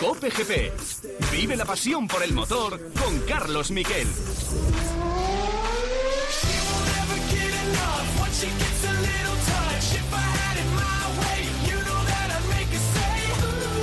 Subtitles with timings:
[0.00, 0.72] Cope GP.
[1.32, 4.06] Vive la pasión por el motor con Carlos Miquel.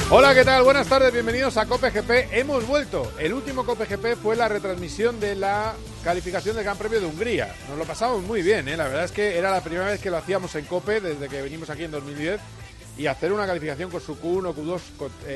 [0.09, 0.63] Hola, ¿qué tal?
[0.63, 2.29] Buenas tardes, bienvenidos a Cope GP.
[2.31, 3.11] Hemos vuelto.
[3.19, 7.53] El último Cope GP fue la retransmisión de la calificación del Gran Premio de Hungría.
[7.67, 8.77] Nos lo pasamos muy bien, ¿eh?
[8.77, 11.41] la verdad es que era la primera vez que lo hacíamos en Cope desde que
[11.41, 12.39] venimos aquí en 2010
[12.97, 14.81] y hacer una calificación con su Q1, Q2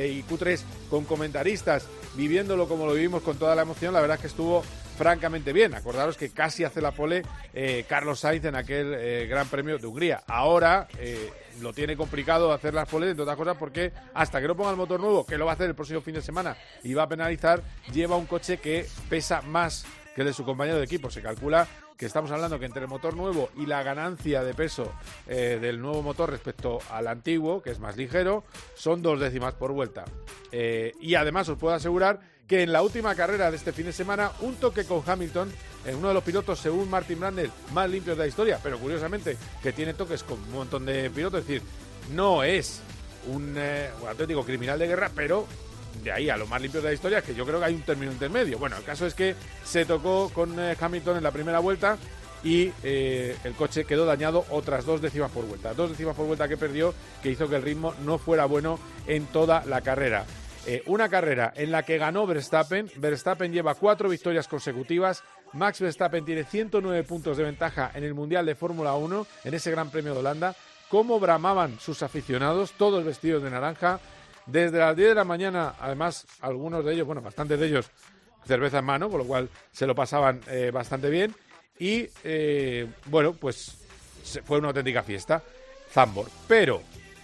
[0.09, 4.21] y Q3 con comentaristas, viviéndolo como lo vivimos con toda la emoción, la verdad es
[4.21, 4.63] que estuvo
[4.99, 5.73] francamente bien.
[5.73, 9.87] Acordaros que casi hace la pole eh, Carlos Sainz en aquel eh, Gran Premio de
[9.87, 10.23] Hungría.
[10.27, 11.31] Ahora eh,
[11.61, 14.75] lo tiene complicado hacer las poles, entre otras cosas, porque hasta que no ponga el
[14.75, 17.07] motor nuevo, que lo va a hacer el próximo fin de semana y va a
[17.07, 21.09] penalizar, lleva un coche que pesa más que el de su compañero de equipo.
[21.09, 21.65] Se calcula
[21.99, 24.89] que estamos hablando que entre el motor nuevo y la ganancia de peso
[25.27, 29.73] eh, del nuevo motor respecto al antiguo, que es más ligero, son dos décimas por
[29.73, 30.05] vuelta.
[30.53, 33.91] Eh, y además os puedo asegurar que en la última carrera de este fin de
[33.91, 35.51] semana, un toque con Hamilton,
[35.85, 39.35] en uno de los pilotos, según Martin Brandel, más limpios de la historia, pero curiosamente
[39.61, 41.61] que tiene toques con un montón de pilotos, es decir,
[42.13, 42.79] no es
[43.27, 45.45] un eh, auténtico criminal de guerra, pero
[46.03, 47.81] de ahí a lo más limpio de la historia, que yo creo que hay un
[47.81, 48.57] término intermedio.
[48.57, 51.97] Bueno, el caso es que se tocó con eh, Hamilton en la primera vuelta
[52.43, 55.73] y eh, el coche quedó dañado otras dos décimas por vuelta.
[55.73, 59.25] Dos décimas por vuelta que perdió, que hizo que el ritmo no fuera bueno en
[59.27, 60.25] toda la carrera.
[60.65, 62.89] Eh, una carrera en la que ganó Verstappen.
[62.97, 65.23] Verstappen lleva cuatro victorias consecutivas.
[65.53, 69.71] Max Verstappen tiene 109 puntos de ventaja en el Mundial de Fórmula 1, en ese
[69.71, 70.55] Gran Premio de Holanda.
[70.89, 73.99] Cómo bramaban sus aficionados, todos vestidos de naranja.
[74.51, 77.91] Desde las 10 de la mañana, además, algunos de ellos, bueno, bastantes de ellos,
[78.45, 81.35] cerveza en mano, con lo cual se lo pasaban eh, bastante bien.
[81.77, 83.77] Y, eh, bueno, pues
[84.43, 85.43] fue una auténtica fiesta,
[85.91, 86.27] Zambor.
[86.47, 86.81] Pero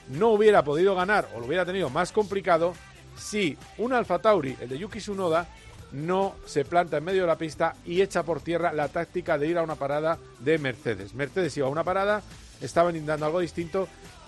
[0.09, 2.73] no hubiera podido ganar o lo hubiera tenido más complicado
[3.17, 5.47] si un Alfa Tauri, el de Yuki Tsunoda,
[5.91, 9.47] no se planta en medio de la pista y echa por tierra la táctica de
[9.47, 11.13] ir a una parada de Mercedes.
[11.13, 12.21] Mercedes iba a una parada,
[12.61, 13.87] estaban intentando algo distinto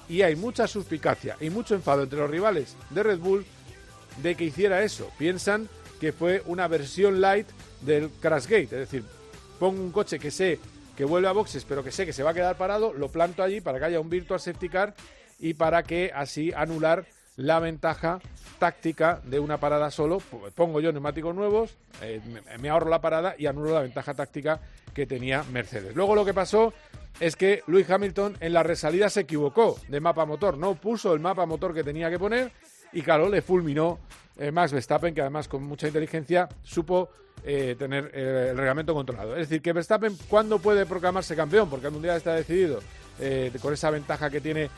[0.09, 3.45] y hay mucha suspicacia y mucho enfado entre los rivales de Red Bull
[4.21, 5.09] de que hiciera eso.
[5.17, 5.69] Piensan
[5.99, 7.47] que fue una versión light
[7.81, 9.03] del Crashgate, es decir,
[9.59, 10.59] pongo un coche que sé
[10.95, 13.43] que vuelve a boxes, pero que sé que se va a quedar parado, lo planto
[13.43, 14.95] allí para que haya un virtual safety car
[15.39, 18.19] y para que así anular la ventaja
[18.57, 20.19] táctica de una parada solo.
[20.55, 22.19] Pongo yo neumáticos nuevos, eh,
[22.59, 24.59] me ahorro la parada y anulo la ventaja táctica
[24.93, 25.95] que tenía Mercedes.
[25.95, 26.73] Luego lo que pasó
[27.19, 31.19] es que Lewis Hamilton en la resalida se equivocó de mapa motor, no puso el
[31.19, 32.51] mapa motor que tenía que poner
[32.93, 33.99] y claro, le fulminó
[34.37, 37.09] eh, Max Verstappen, que además con mucha inteligencia supo
[37.43, 39.35] eh, tener eh, el reglamento controlado.
[39.35, 41.69] Es decir, que Verstappen, ¿cuándo puede proclamarse campeón?
[41.69, 42.81] Porque el Mundial está decidido
[43.63, 44.69] con esa ventaja que tiene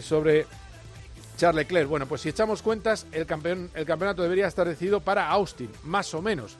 [0.00, 0.46] sobre
[1.36, 1.86] Charles Leclerc.
[1.86, 6.14] Bueno, pues si echamos cuentas, el, campeón, el campeonato debería estar decidido para Austin, más
[6.14, 6.56] o menos.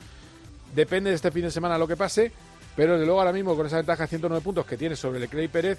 [0.75, 2.31] Depende de este fin de semana lo que pase,
[2.77, 5.45] pero desde luego ahora mismo con esa ventaja de 109 puntos que tiene sobre Leclerc
[5.45, 5.79] y Pérez,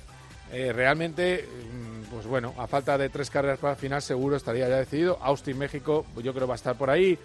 [0.51, 4.69] eh, realmente, mm, pues bueno, a falta de tres carreras para el final seguro estaría
[4.69, 5.17] ya decidido.
[5.21, 7.17] Austin, México, yo creo va a estar por ahí.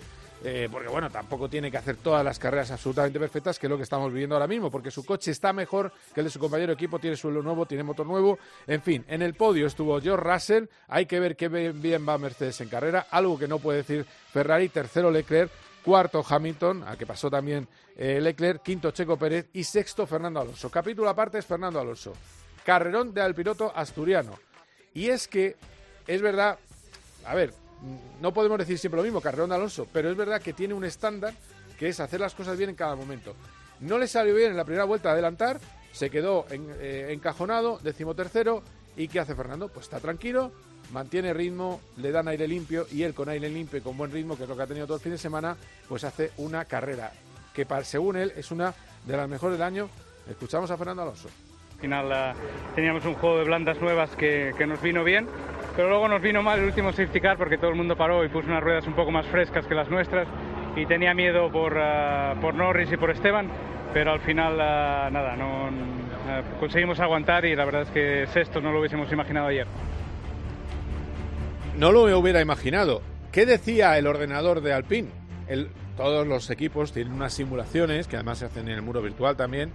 [0.43, 3.77] Eh, porque bueno, tampoco tiene que hacer todas las carreras absolutamente perfectas, que es lo
[3.77, 6.73] que estamos viviendo ahora mismo, porque su coche está mejor que el de su compañero
[6.73, 10.65] equipo, tiene suelo nuevo, tiene motor nuevo, en fin, en el podio estuvo George Russell,
[10.89, 14.71] hay que ver qué bien va Mercedes en carrera, algo que no puede decir Ferrari,
[14.71, 15.51] tercero Leclerc,
[15.85, 20.71] cuarto Hamilton, al que pasó también eh, Leclerc, quinto Checo Pérez y sexto Fernando Alonso.
[20.71, 22.13] Capítulo aparte es Fernando Alonso.
[22.65, 24.39] Carrerón del piloto asturiano.
[24.95, 25.57] Y es que,
[26.07, 26.59] es verdad,
[27.25, 27.53] a ver,
[28.21, 30.85] no podemos decir siempre lo mismo, carrerón de Alonso, pero es verdad que tiene un
[30.85, 31.35] estándar
[31.79, 33.35] que es hacer las cosas bien en cada momento.
[33.81, 35.59] No le salió bien en la primera vuelta adelantar,
[35.93, 38.63] se quedó en, eh, encajonado, decimotercero,
[38.97, 39.69] ¿y qué hace Fernando?
[39.69, 40.53] Pues está tranquilo,
[40.93, 44.37] mantiene ritmo, le dan aire limpio y él con aire limpio y con buen ritmo,
[44.37, 45.57] que es lo que ha tenido todo el fin de semana,
[45.89, 47.13] pues hace una carrera
[47.55, 49.89] que según él es una de las mejores del año.
[50.29, 51.29] Escuchamos a Fernando Alonso.
[51.75, 55.27] Al final uh, teníamos un juego de blandas nuevas que, que, nos vino bien,
[55.75, 58.29] pero luego nos vino mal el último safety car porque todo el mundo paró y
[58.29, 60.29] puso unas ruedas un poco más frescas que las nuestras
[60.77, 63.49] y tenía miedo por, uh, por Norris y por Esteban,
[63.95, 65.71] pero al final uh, nada, no,
[66.61, 69.67] conseguimos aguantar y la verdad es que sexto no lo hubiésemos imaginado ayer
[71.81, 73.01] no lo hubiera imaginado.
[73.33, 75.09] ¿Qué decía el ordenador de Alpine?
[75.97, 79.73] todos los equipos tienen unas simulaciones, que además se hacen en el muro virtual también,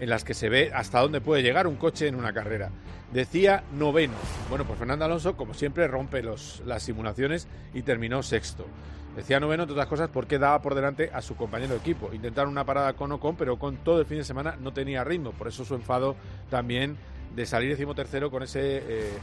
[0.00, 2.70] en las que se ve hasta dónde puede llegar un coche en una carrera.
[3.12, 4.14] Decía noveno.
[4.48, 8.66] Bueno, pues Fernando Alonso, como siempre, rompe los, las simulaciones y terminó sexto.
[9.14, 12.14] Decía noveno, entre otras cosas, porque daba por delante a su compañero de equipo.
[12.14, 15.32] Intentaron una parada con Ocon, pero con todo el fin de semana no tenía ritmo.
[15.32, 16.16] Por eso su enfado
[16.48, 16.96] también
[17.36, 19.18] de salir tercero con ese eh,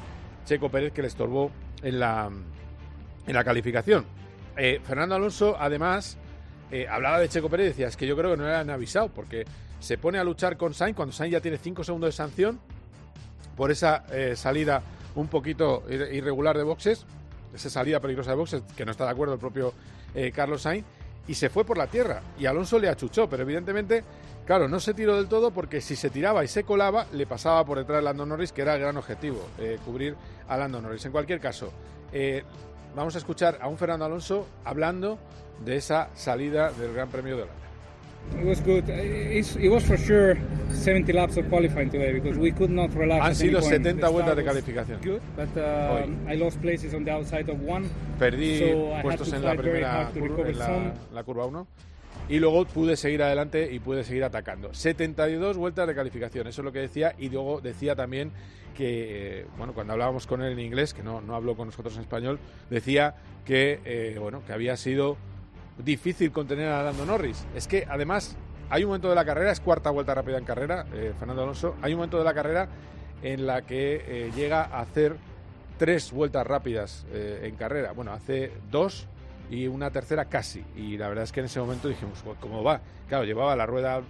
[0.50, 1.52] Checo Pérez que le estorbó
[1.84, 2.28] en la,
[3.28, 4.04] en la calificación.
[4.58, 6.18] Eh, Fernando Alonso, además,
[6.72, 8.72] eh, hablaba de Checo Pérez y decía, es que yo creo que no le han
[8.72, 9.46] avisado, porque
[9.80, 12.60] se pone a luchar con Sainz cuando Sainz ya tiene 5 segundos de sanción
[13.56, 14.82] por esa eh, salida
[15.14, 17.06] un poquito irregular de boxes,
[17.54, 19.74] esa salida peligrosa de boxes, que no está de acuerdo el propio
[20.34, 20.84] Carlos Sainz,
[21.28, 22.22] y se fue por la tierra.
[22.40, 24.04] Y Alonso le achuchó, pero evidentemente,
[24.50, 27.64] claro, no se tiró del todo porque si se tiraba y se colaba, le pasaba
[27.64, 30.16] por detrás de Lando Norris, que era el gran objetivo, eh, cubrir
[30.48, 31.06] a Lando Norris.
[31.06, 31.72] En cualquier caso,
[32.12, 32.42] eh,
[32.96, 35.20] vamos a escuchar a un Fernando Alonso hablando
[35.64, 37.60] de esa salida del Gran Premio de Holanda.
[38.40, 38.90] It was good.
[38.90, 40.36] It was for sure
[40.74, 43.24] 70 laps of qualifying today because we could not relax.
[43.24, 45.00] Han sido 70 vueltas de calificación.
[45.04, 47.88] Good, but uh, I lost places on the outside of one.
[48.18, 51.68] Perdí so puestos en la primera curva, en la, la curva 1
[52.30, 54.72] y luego pude seguir adelante y pude seguir atacando.
[54.74, 58.32] 72 vueltas de calificación, eso es lo que decía y luego decía también
[58.76, 61.96] que, eh, bueno, cuando hablábamos con él en inglés, que no, no habló con nosotros
[61.96, 62.40] en español,
[62.70, 63.16] decía
[63.46, 65.18] que, eh, bueno, que había sido
[65.84, 67.46] difícil contener a Lando Norris.
[67.56, 68.38] Es que además
[68.70, 71.76] hay un momento de la carrera, es cuarta vuelta rápida en carrera, eh, Fernando Alonso,
[71.82, 72.70] hay un momento de la carrera
[73.24, 75.18] en la que llega a hacer
[75.78, 77.92] tres vueltas rápidas en carrera.
[77.92, 79.10] Bueno, hace dos
[79.50, 80.64] y una tercera casi.
[80.76, 82.82] Y la verdad es que en ese momento dijimos, ¿cómo va?
[83.08, 84.02] Claro, llevaba la rueda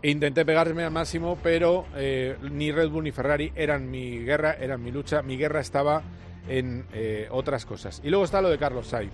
[0.01, 4.81] Intenté pegarme al máximo, pero eh, ni Red Bull ni Ferrari eran mi guerra, eran
[4.81, 5.21] mi lucha.
[5.21, 6.03] Mi guerra estaba
[6.47, 8.01] en eh, otras cosas.
[8.03, 9.11] Y luego está lo de Carlos Sainz.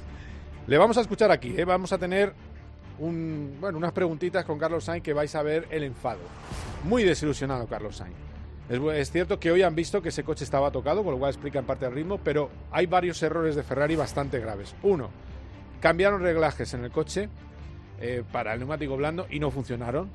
[0.67, 1.65] Le vamos a escuchar aquí, ¿eh?
[1.65, 2.33] vamos a tener
[2.99, 6.19] un, bueno, unas preguntitas con Carlos Sainz que vais a ver el enfado.
[6.83, 8.15] Muy desilusionado Carlos Sainz.
[8.69, 11.31] Es, es, cierto que hoy han visto que ese coche estaba tocado, con lo cual
[11.31, 14.73] explica en parte el ritmo, pero hay varios errores de Ferrari bastante graves.
[14.83, 15.09] Uno,
[15.83, 17.27] Cambiaron reglajes en el coche
[17.99, 20.09] eh, para el neumático blando y no funcionaron.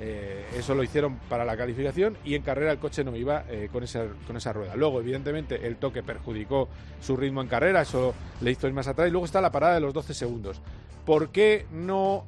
[0.00, 3.68] Eh, eso lo hicieron para la calificación y en carrera el coche no iba eh,
[3.72, 4.74] con, esa, con esa rueda.
[4.74, 6.68] Luego, evidentemente, el toque perjudicó
[7.00, 9.06] su ritmo en carrera, eso le hizo ir más atrás.
[9.06, 10.60] Y luego está la parada de los 12 segundos.
[11.04, 12.24] ¿Por qué no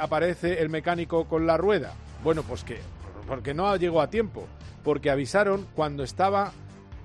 [0.00, 1.92] aparece el mecánico con la rueda?
[2.24, 2.78] Bueno, pues que
[3.26, 4.46] porque no llegó a tiempo,
[4.82, 6.52] porque avisaron cuando estaba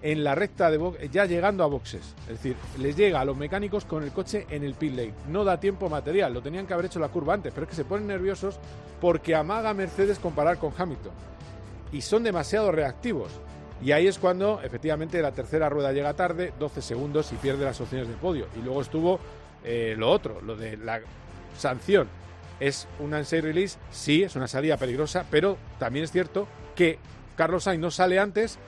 [0.04, 2.14] en la recta de box, ya llegando a boxes.
[2.24, 5.14] Es decir, les llega a los mecánicos con el coche en el pit lane.
[5.30, 7.76] No da tiempo material, lo tenían que haber hecho la curva antes, pero es que
[7.76, 8.60] se ponen nerviosos
[9.00, 11.14] porque amaga Mercedes comparar con Hamilton.
[11.94, 13.32] Y son demasiado reactivos.
[13.82, 17.80] Y ahí es cuando efectivamente la tercera rueda llega tarde, 12 segundos y pierde las
[17.80, 18.48] opciones del podio.
[18.58, 19.20] Y luego estuvo
[19.64, 21.00] eh, lo otro, lo de la
[21.58, 22.10] sanción.
[22.60, 27.00] Es una unsafe release, sí, es una salida peligrosa, pero también es cierto que
[27.36, 28.60] Carlos Sainz no sale antes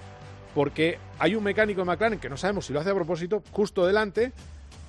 [0.56, 3.86] porque hay un mecánico de McLaren que no sabemos si lo hace a propósito, justo
[3.86, 4.32] delante,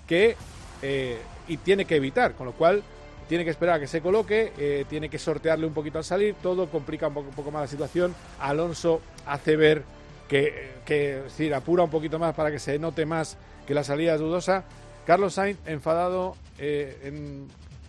[0.07, 0.37] que
[0.81, 1.19] eh,
[1.49, 2.85] y tiene que evitar, con lo cual
[3.29, 6.37] tiene que esperar a que se coloque, eh, tiene que sortearle un poquito al salir,
[6.41, 8.15] todo complica un poco, más la situación.
[8.39, 9.83] Alonso hace ver
[10.29, 14.15] que, que decir, apura un poquito más para que se note más que la salida
[14.15, 14.65] es dudosa.
[15.05, 17.35] Carlos Sainz enfadado, eh,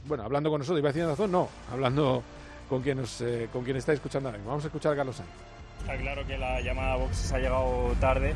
[0.06, 2.24] bueno, hablando con nosotros, iba a razón, no, hablando
[2.68, 5.47] con quien, nos, con quien está escuchando ahora Vamos a escuchar a Carlos Sainz.
[5.80, 8.34] Está claro que la llamada a boxes ha llegado tarde.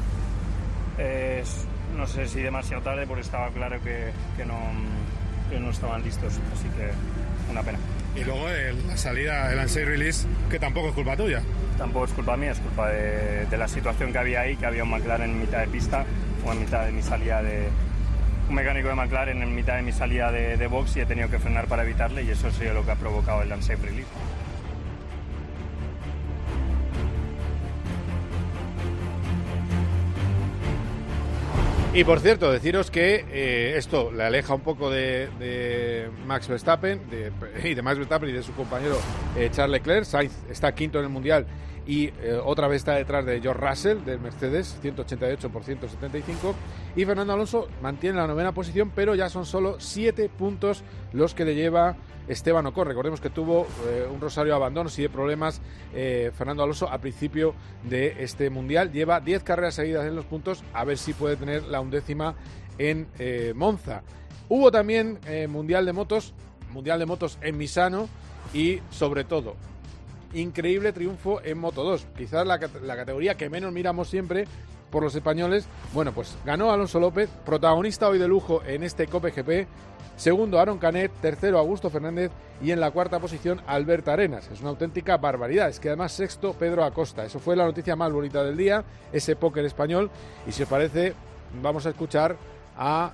[1.95, 4.12] no sé si demasiado tarde porque estaba claro que,
[4.45, 6.39] no, no estaban listos.
[6.53, 6.91] Así que
[7.51, 7.79] una pena.
[8.15, 8.48] Y luego
[8.88, 11.41] la salida, el unsafe release, que tampoco es culpa tuya.
[11.77, 14.89] Tampoco es culpa mía, es culpa de, la situación que había ahí, que había un
[14.89, 16.05] McLaren en mitad de pista
[16.45, 17.69] o en mitad de mi salida de,
[18.50, 21.29] un mecánico de McLaren en mitad de mi salida de, de, box y he tenido
[21.29, 24.10] que frenar para evitarle y eso ha sido lo que ha provocado el unsafe release.
[31.93, 37.33] Y por cierto, deciros que eh, esto le aleja un poco de, Max Verstappen de,
[37.69, 38.98] y de Max Verstappen y de su compañero
[39.36, 40.05] eh, Charles Leclerc.
[40.05, 41.45] Sainz está quinto en el mundial
[41.85, 46.55] y eh, otra vez está detrás de George Russell del Mercedes, 188 por 175.
[46.95, 50.83] Y Fernando Alonso mantiene la novena posición, pero ya son solo siete puntos
[51.13, 51.95] los que le lleva
[52.27, 52.88] Esteban Ocon.
[52.88, 55.61] Recordemos que tuvo eh, un rosario de abandonos y de problemas
[55.93, 58.91] eh, Fernando Alonso al principio de este mundial.
[58.91, 62.35] Lleva 10 carreras seguidas en los puntos, a ver si puede tener la undécima
[62.77, 63.07] en
[63.55, 64.01] Monza.
[64.50, 65.19] Hubo también
[65.50, 66.33] mundial de motos,
[66.71, 68.09] mundial de motos en Misano
[68.53, 69.55] y sobre todo
[70.33, 72.07] increíble triunfo en Moto 2.
[72.17, 74.45] Quizás la, categoría que menos miramos siempre,
[74.89, 75.65] por los españoles.
[75.93, 79.67] Bueno, pues ganó Alonso López, protagonista hoy de lujo en este Cope GP.
[80.17, 81.11] Segundo, Aaron Canet.
[81.21, 82.31] Tercero, Augusto Fernández.
[82.61, 84.50] Y en la cuarta posición, Albert Arenas.
[84.51, 85.69] Es una auténtica barbaridad.
[85.69, 87.25] Es que además sexto, Pedro Acosta.
[87.25, 90.11] Eso fue la noticia más bonita del día, ese póker español.
[90.45, 91.15] Y si os parece,
[91.63, 92.38] vamos a escuchar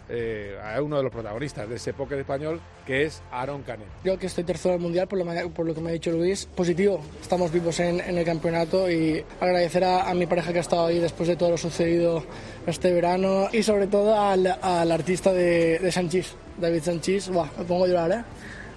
[0.09, 3.87] eh, a, uno de los protagonistas de ese póker español, que es Aaron Canet.
[4.03, 5.17] Creo que estoy tercero del Mundial, por
[5.65, 6.45] lo, que me ha dicho Luis.
[6.45, 10.99] Positivo, estamos vivos en, el campeonato y agradecer a, mi pareja que ha estado ahí
[10.99, 12.23] después de todo lo sucedido
[12.65, 14.47] este verano y sobre todo al,
[14.91, 16.25] artista de, de
[16.59, 17.29] David Sanchis.
[17.29, 18.23] me pongo a llorar, ¿eh?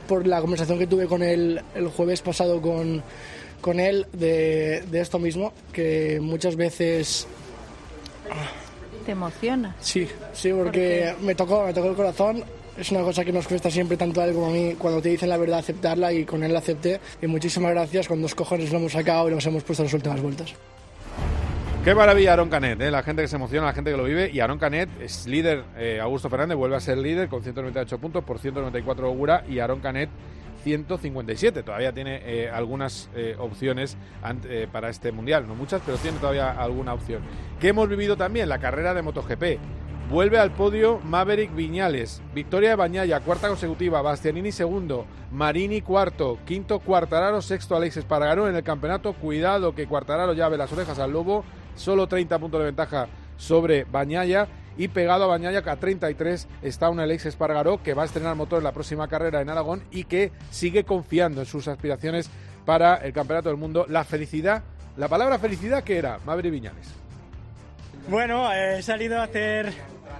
[0.09, 3.03] Por la conversación que tuve con él el jueves pasado con,
[3.61, 7.29] con él de esto mismo, que muchas veces
[9.05, 9.75] ¿Te emociona?
[9.81, 12.45] Sí, sí, porque me tocó, me tocó el corazón.
[12.77, 15.11] Es una cosa que nos cuesta siempre tanto a él como a mí cuando te
[15.11, 17.01] dicen la verdad aceptarla y con él la acepté.
[17.21, 20.21] Y muchísimas gracias, con dos cojones lo hemos sacado y nos hemos puesto las últimas
[20.21, 20.55] vueltas.
[21.85, 22.91] Qué maravilla Aaron Canet, ¿eh?
[22.91, 24.31] la gente que se emociona, la gente que lo vive.
[24.31, 28.23] Y Aaron Canet es líder, eh, Augusto Fernández vuelve a ser líder con 198 puntos
[28.23, 30.11] por 194 Ogura y Aaron Canet
[30.63, 31.63] 157.
[31.63, 33.97] Todavía tiene eh, algunas eh, opciones
[34.45, 37.23] eh, para este mundial, no muchas, pero tiene todavía alguna opción.
[37.61, 38.49] ¿Qué hemos vivido también?
[38.49, 39.59] La carrera de MotoGP.
[40.11, 42.21] Vuelve al podio Maverick Viñales.
[42.35, 44.03] Victoria de Bañaya, cuarta consecutiva.
[44.03, 45.07] Bastianini segundo.
[45.31, 46.39] Marini cuarto.
[46.45, 49.13] Quinto Cuartararo, sexto Alex Espargaró en el campeonato.
[49.13, 51.45] Cuidado que Cuartararo ya ve las orejas al lobo.
[51.77, 54.49] Solo 30 puntos de ventaja sobre Bañaya
[54.81, 58.59] y pegado a Bañaya a 33 está un Alex Espargaró que va a estrenar motor
[58.59, 62.31] en la próxima carrera en Aragón y que sigue confiando en sus aspiraciones
[62.65, 63.85] para el Campeonato del Mundo.
[63.91, 64.63] La felicidad,
[64.97, 66.95] la palabra felicidad que era, Maverick Viñales.
[68.09, 69.71] Bueno, he salido a hacer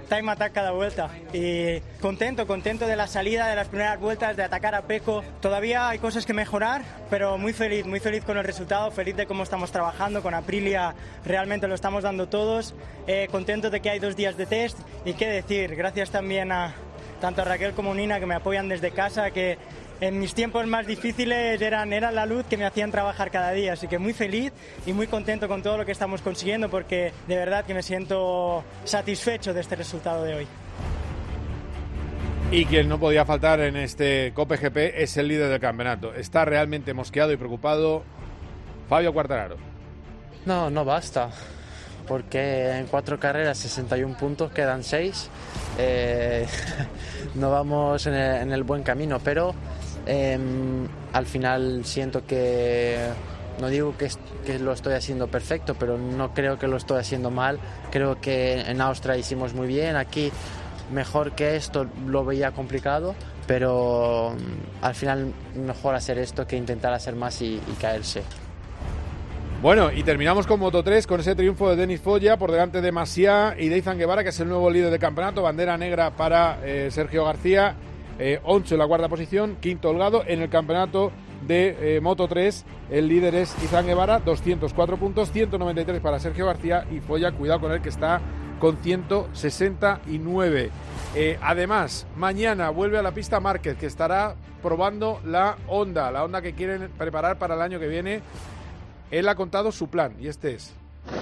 [0.09, 1.09] time attack cada vuelta.
[1.33, 5.23] Y contento, contento de la salida de las primeras vueltas, de atacar a Peco.
[5.41, 9.25] Todavía hay cosas que mejorar, pero muy feliz, muy feliz con el resultado, feliz de
[9.25, 10.21] cómo estamos trabajando.
[10.21, 10.93] Con Aprilia
[11.25, 12.73] realmente lo estamos dando todos.
[13.07, 14.79] Eh, contento de que hay dos días de test.
[15.05, 16.73] Y qué decir, gracias también a
[17.21, 19.57] tanto a Raquel como a Nina que me apoyan desde casa, que
[20.01, 23.73] en mis tiempos más difíciles eran, eran la luz que me hacían trabajar cada día.
[23.73, 24.51] Así que muy feliz
[24.85, 28.63] y muy contento con todo lo que estamos consiguiendo porque de verdad que me siento
[28.83, 30.47] satisfecho de este resultado de hoy.
[32.51, 36.13] Y quien no podía faltar en este COPE GP es el líder del campeonato.
[36.13, 38.03] Está realmente mosqueado y preocupado
[38.89, 39.55] Fabio Quartararo.
[40.45, 41.29] No, no basta
[42.07, 45.29] porque en cuatro carreras 61 puntos, quedan seis.
[45.77, 46.45] Eh,
[47.35, 49.55] no vamos en el, buen camino, pero
[50.05, 52.97] em, al final siento que,
[53.59, 54.09] no digo que,
[54.59, 57.59] lo estoy haciendo perfecto, pero no creo que lo estoy haciendo mal.
[57.91, 60.31] Creo que en Austria hicimos muy bien, aquí
[60.91, 63.15] mejor que esto lo veía complicado,
[63.47, 68.23] pero mm, al final mejor hacer esto que intentar hacer más y caerse.
[69.61, 72.91] Bueno, y terminamos con Moto 3 con ese triunfo de Denis Foya por delante de
[72.91, 75.43] Masia y de Izan Guevara, que es el nuevo líder del campeonato.
[75.43, 77.75] Bandera negra para eh, Sergio García.
[78.23, 81.11] Eh, en la cuarta posición, quinto holgado en el campeonato
[81.47, 82.65] de eh, Moto 3.
[82.91, 87.71] El líder es Izan Guevara, 204 puntos, 193 para Sergio García y Foya, cuidado con
[87.71, 88.21] él que está
[88.59, 90.69] con 169.
[91.15, 96.43] Eh, además, mañana vuelve a la pista Márquez, que estará probando la Honda, la Honda
[96.43, 98.21] que quieren preparar para el año que viene
[99.09, 100.73] él ha contado su plan y este es.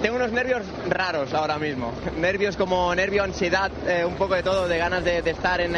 [0.02, 1.92] Tengo unos nervios raros ahora mismo.
[2.18, 5.74] Nervios como nervio, ansiedad, eh, un poco de todo, de ganas de, estar en,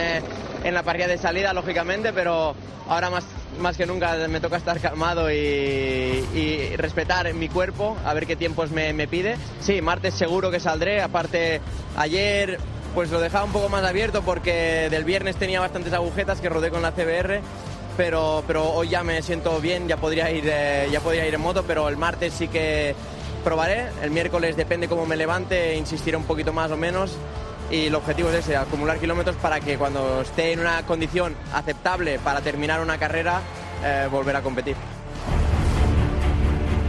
[0.64, 2.54] en, la parrilla de salida, lógicamente, pero
[2.88, 3.24] ahora más,
[3.60, 8.70] más que nunca me toca estar calmado y, respetar mi cuerpo, a ver qué tiempos
[8.70, 9.36] me, me, pide.
[9.60, 11.60] Sí, martes seguro que saldré, aparte
[11.96, 12.58] ayer
[12.94, 16.70] pues lo dejaba un poco más abierto porque del viernes tenía bastantes agujetas que rodé
[16.70, 17.40] con la CBR
[17.96, 21.40] pero, pero hoy ya me siento bien, ya podría, ir, eh, ya podría ir en
[21.40, 22.94] moto, pero el martes sí que
[23.44, 27.12] probaré, el miércoles depende cómo me levante, insistiré un poquito más o menos
[27.72, 32.18] y el objetivo es ese, acumular kilómetros para que cuando esté en una condición aceptable
[32.18, 33.40] para terminar una carrera,
[33.82, 34.76] eh, volver a competir.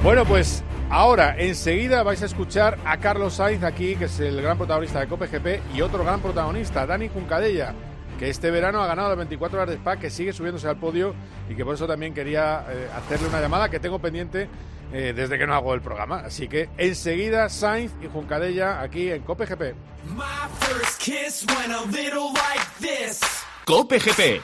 [0.03, 4.57] Bueno, pues ahora enseguida vais a escuchar a Carlos Sainz aquí, que es el gran
[4.57, 7.73] protagonista de Cope GP, y otro gran protagonista, Dani Juncadella
[8.19, 11.15] que este verano ha ganado las 24 horas de Spa, que sigue subiéndose al podio
[11.49, 14.47] y que por eso también quería eh, hacerle una llamada que tengo pendiente
[14.93, 16.19] eh, desde que no hago el programa.
[16.25, 19.75] Así que enseguida Sainz y Juncadella aquí en Cope GP.
[23.65, 24.41] Cope GP.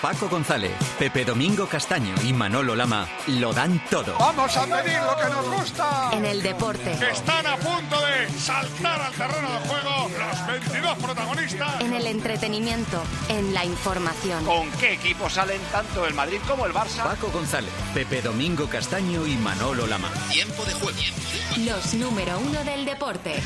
[0.00, 4.14] Paco González, Pepe Domingo Castaño y Manolo Lama lo dan todo.
[4.18, 6.10] Vamos a pedir lo que nos gusta.
[6.12, 6.92] En el deporte.
[6.92, 11.80] Están a punto de saltar al terreno de juego los 22 protagonistas.
[11.80, 13.02] En el entretenimiento.
[13.28, 14.44] En la información.
[14.44, 17.02] ¿Con qué equipos salen tanto el Madrid como el Barça?
[17.02, 20.10] Paco González, Pepe Domingo Castaño y Manolo Lama.
[20.30, 20.98] Tiempo de juego.
[21.64, 23.42] Los número uno del deporte.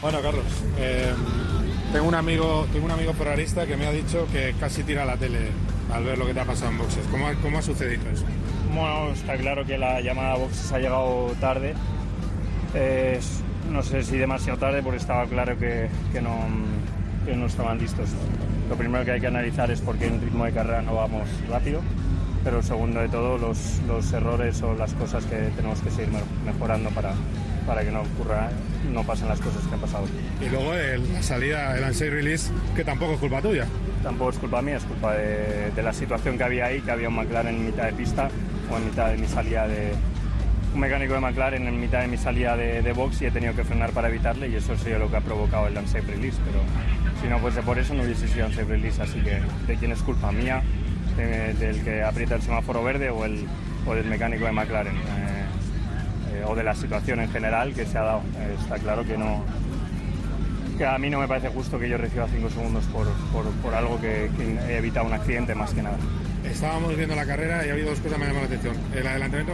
[0.00, 0.44] Bueno, Carlos,
[0.78, 1.14] eh,
[1.92, 5.16] tengo un amigo, tengo un amigo ferrarista que me ha dicho que casi tira la
[5.16, 5.48] tele
[5.92, 7.06] al ver lo que te ha pasado en boxes.
[7.10, 7.26] ¿Cómo,
[7.58, 8.24] ha- sucedido eso?
[8.74, 11.74] Bueno, está claro que la llamada a boxes ha llegado tarde.
[13.70, 16.36] No sé si demasiado tarde porque estaba claro que, que no,
[17.24, 18.10] que no estaban listos.
[18.68, 21.28] Lo primero que hay que analizar es por qué en ritmo de carrera no vamos
[21.48, 21.80] rápido,
[22.42, 26.50] pero segundo de todo los, los errores o las cosas que tenemos que seguir me-
[26.52, 27.12] mejorando para,
[27.66, 28.48] para que no ocurra,
[28.92, 30.06] no pasen las cosas que han pasado.
[30.40, 33.66] Y luego el- la salida, el unsafe release, que tampoco es culpa tuya.
[34.02, 37.08] Tampoco es culpa mía, es culpa de, de la situación que había ahí, que había
[37.08, 38.28] un McLaren en mitad de pista
[38.70, 39.92] o en mitad de mi salida de...
[40.74, 43.54] Un mecánico de McLaren en mitad de mi salida de, de box y he tenido
[43.54, 46.36] que frenar para evitarle y eso ha sido lo que ha provocado el unsafe release,
[46.44, 46.58] pero
[47.22, 50.02] si no fuese por eso no hubiese sido unsafe release, así que ¿de quién es
[50.02, 50.62] culpa mía?
[51.16, 53.46] De- del que aprieta el semáforo verde o, el,
[53.86, 54.96] o del mecánico de McLaren?
[54.96, 55.00] Eh,
[56.34, 58.22] eh, o de la situación en general que se ha dado.
[58.36, 59.44] Eh, está claro que no,
[60.76, 63.74] que a mí no me parece justo que yo reciba 5 segundos por, por, por
[63.74, 65.98] algo que, que evita un accidente más que nada.
[66.44, 68.76] Estábamos viendo la carrera y ha habido dos cosas que me llaman la atención.
[68.92, 69.52] El adelantamiento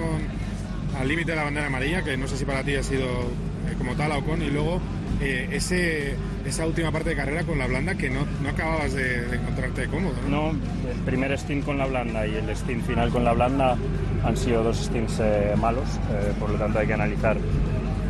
[0.98, 3.74] al límite de la bandera amarilla, que no sé si para ti ha sido eh,
[3.78, 4.80] como tal o con, y luego
[5.20, 9.26] eh, ese, esa última parte de carrera con la blanda que no, no acababas de,
[9.26, 10.14] de encontrarte cómodo.
[10.28, 10.52] ¿no?
[10.52, 10.58] No,
[10.90, 13.76] el primer stint con la blanda y el stint final con la blanda
[14.24, 17.36] han sido dos stints eh, malos, eh, por lo tanto hay que analizar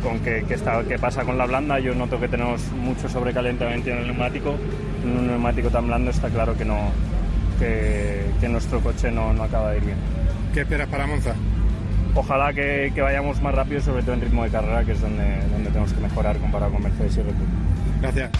[0.03, 1.79] con qué, qué está, qué pasa con la blanda.
[1.79, 4.55] Yo noto que tenemos mucho sobrecalentamiento en el neumático.
[5.03, 6.91] En un neumático tan blando está claro que, no,
[7.59, 9.97] que, que nuestro coche no, no acaba de ir bien.
[10.53, 11.35] ¿Qué esperas para Monza?
[12.13, 15.41] Ojalá que, que vayamos más rápido, sobre todo en ritmo de carrera, que es donde,
[15.49, 17.47] donde tenemos que mejorar comparado con Mercedes y Red Bull.
[18.01, 18.31] Gracias.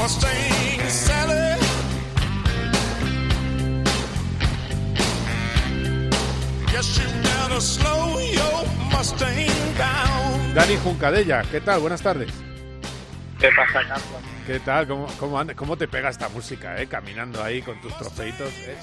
[0.00, 1.60] Mustang Sally.
[6.72, 10.54] Guess you better slow your Mustang down.
[10.54, 11.80] Dani Juncadella, ¿qué tal?
[11.80, 12.49] Buenas tardes.
[13.40, 14.08] ¿Qué pasa, Carlos?
[14.46, 14.86] ¿Qué tal?
[14.86, 16.86] ¿Cómo, cómo, anda- cómo te pega esta música, eh?
[16.86, 18.52] Caminando ahí con tus trofeitos.
[18.58, 18.76] eh.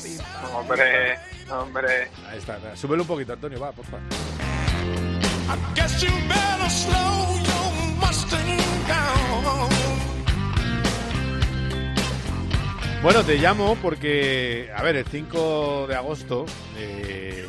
[0.53, 1.17] Hombre,
[1.49, 2.09] hombre.
[2.27, 2.57] Ahí está.
[2.75, 4.01] Súbelo un poquito, Antonio, va, por favor.
[13.03, 16.45] Bueno, te llamo porque, a ver, el 5 de agosto,
[16.77, 17.46] eh,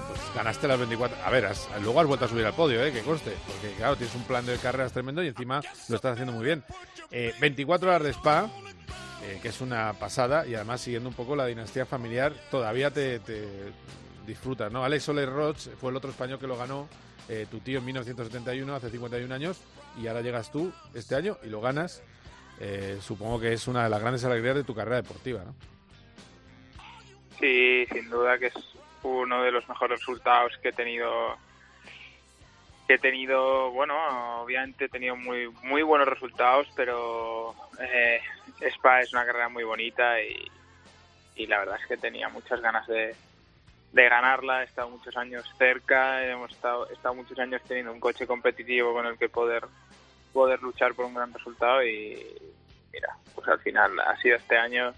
[0.00, 1.16] pues ganaste las 24.
[1.24, 3.96] A ver, has- luego has vuelto a subir al podio, eh, que conste, porque claro,
[3.96, 6.62] tienes un plan de carreras tremendo y encima lo estás haciendo muy bien.
[7.10, 8.50] Eh, 24 horas de Spa,
[9.24, 13.18] eh, que es una pasada y además siguiendo un poco la dinastía familiar, todavía te,
[13.20, 13.46] te
[14.26, 14.84] disfrutas, ¿no?
[14.84, 16.88] Alex Soler Roch fue el otro español que lo ganó,
[17.28, 19.58] eh, tu tío en 1971, hace 51 años,
[20.00, 22.02] y ahora llegas tú este año y lo ganas.
[22.60, 25.54] Eh, supongo que es una de las grandes alegrías de tu carrera deportiva, ¿no?
[27.38, 28.54] Sí, sin duda que es
[29.02, 31.36] uno de los mejores resultados que he tenido.
[32.86, 38.20] Que he tenido, bueno, obviamente he tenido muy muy buenos resultados, pero eh,
[38.60, 40.50] Spa es una carrera muy bonita y,
[41.46, 43.14] la verdad es que tenía muchas ganas de,
[43.92, 44.62] de ganarla.
[44.62, 48.92] He estado muchos años cerca, hemos estado, he estado muchos años teniendo un coche competitivo
[48.92, 49.64] con el que poder
[50.32, 52.22] poder luchar por un gran resultado y
[52.92, 54.92] mira, pues al final ha sido este año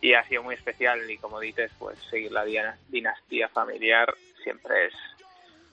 [0.00, 2.44] y ha sido muy especial y como dices, pues seguir la
[2.88, 4.94] dinastía familiar siempre es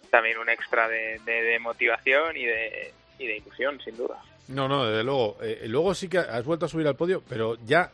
[0.09, 4.21] también un extra de, motivación y de, y de ilusión, sin duda.
[4.49, 5.37] No, no, desde luego.
[5.41, 7.91] Eh, luego sí que has vuelto a subir al podio, pero ya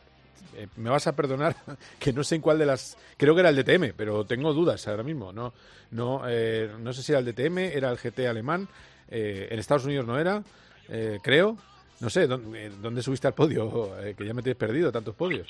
[0.56, 1.56] eh, me vas a perdonar
[1.98, 2.96] que no sé en cuál de las.
[3.16, 5.32] Creo que era el DTM, pero tengo dudas ahora mismo.
[5.32, 5.52] No,
[5.90, 8.68] no, eh, no sé si era el DTM, era el GT alemán.
[9.08, 10.42] eh, en Estados Unidos no era,
[10.88, 11.56] eh, creo.
[12.00, 13.92] No sé, ¿dónde, dónde subiste al podio?
[14.04, 15.48] Eh, que ya me tienes perdido tantos podios.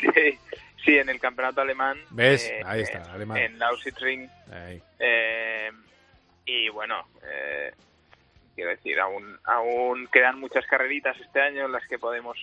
[0.00, 0.38] Sí,
[0.84, 1.98] sí, en el campeonato alemán.
[2.10, 2.48] ¿Ves?
[2.50, 3.38] eh, Ahí está, en- alemán.
[3.38, 4.30] En Lausitzring.
[4.52, 4.82] Ahí.
[4.98, 5.70] Eh,
[6.44, 7.72] y bueno, eh,
[8.54, 12.38] quiero decir, aún, aún quedan muchas carreritas este año en las que podemos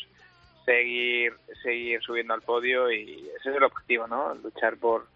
[0.65, 4.33] seguir seguir subiendo al podio y ese es el objetivo, ¿no?
[4.35, 5.07] Luchar por,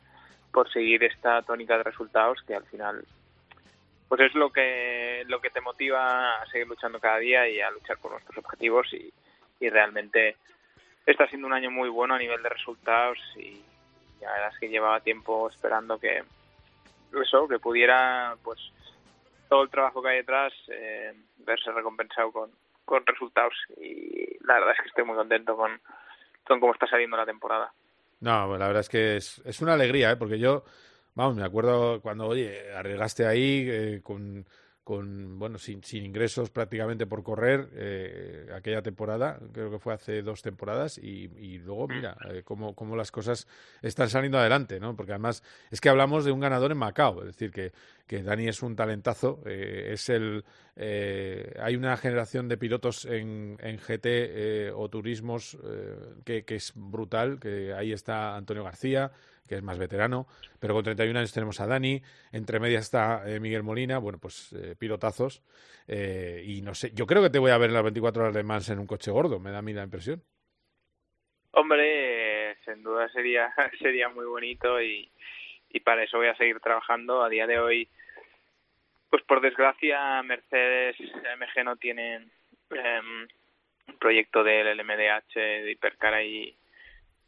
[0.52, 3.04] por seguir esta tónica de resultados que al final
[4.10, 7.72] pues es lo que lo que te motiva a seguir luchando cada día y a
[7.72, 9.12] luchar por nuestros objetivos y,
[9.62, 10.36] y realmente
[11.12, 13.62] está siendo un año muy bueno a nivel de resultados y
[14.22, 16.24] la verdad es que llevaba tiempo esperando que
[17.22, 18.60] eso que pudiera pues
[19.48, 22.52] todo el trabajo que hay detrás eh, verse recompensado con,
[22.84, 25.80] con resultados y la verdad es que estoy muy contento con,
[26.46, 27.72] con cómo está saliendo la temporada.
[28.20, 30.16] No, pues la verdad es que es, es una alegría, ¿eh?
[30.18, 30.64] porque yo,
[31.16, 34.46] vamos, me acuerdo cuando, oye, arriesgaste ahí eh, con,
[34.88, 40.22] con, bueno, sin, sin ingresos prácticamente por correr eh, aquella temporada, creo que fue hace
[40.22, 43.50] dos temporadas, y, y luego, mira, eh, cómo, cómo las cosas
[43.82, 44.96] están saliendo adelante, ¿no?
[44.96, 47.74] Porque además es que hablamos de un ganador en Macao, es decir, que,
[48.08, 50.46] que Dani es un talentazo, eh, es el...
[50.78, 55.58] Eh, hay una generación de pilotos en, en GT eh, o turismos
[56.24, 59.12] que, que es brutal, que ahí está Antonio García,
[59.48, 60.28] que es más veterano,
[60.60, 64.54] pero con 31 años tenemos a Dani, entre medias está eh, Miguel Molina, bueno, pues
[64.54, 65.44] eh, pilotazos,
[65.88, 68.36] eh, y no sé, yo creo que te voy a ver en las 24 horas
[68.36, 70.22] de Mans en un coche gordo, me da a mí la impresión.
[71.52, 75.10] Hombre, sin duda sería sería muy bonito y,
[75.84, 77.24] para eso voy a seguir trabajando.
[77.24, 77.88] A día de hoy,
[79.12, 82.32] pues por desgracia, Mercedes AMG no tienen
[82.72, 83.28] em,
[83.88, 86.56] un proyecto del LMDH de Hipercar ahí,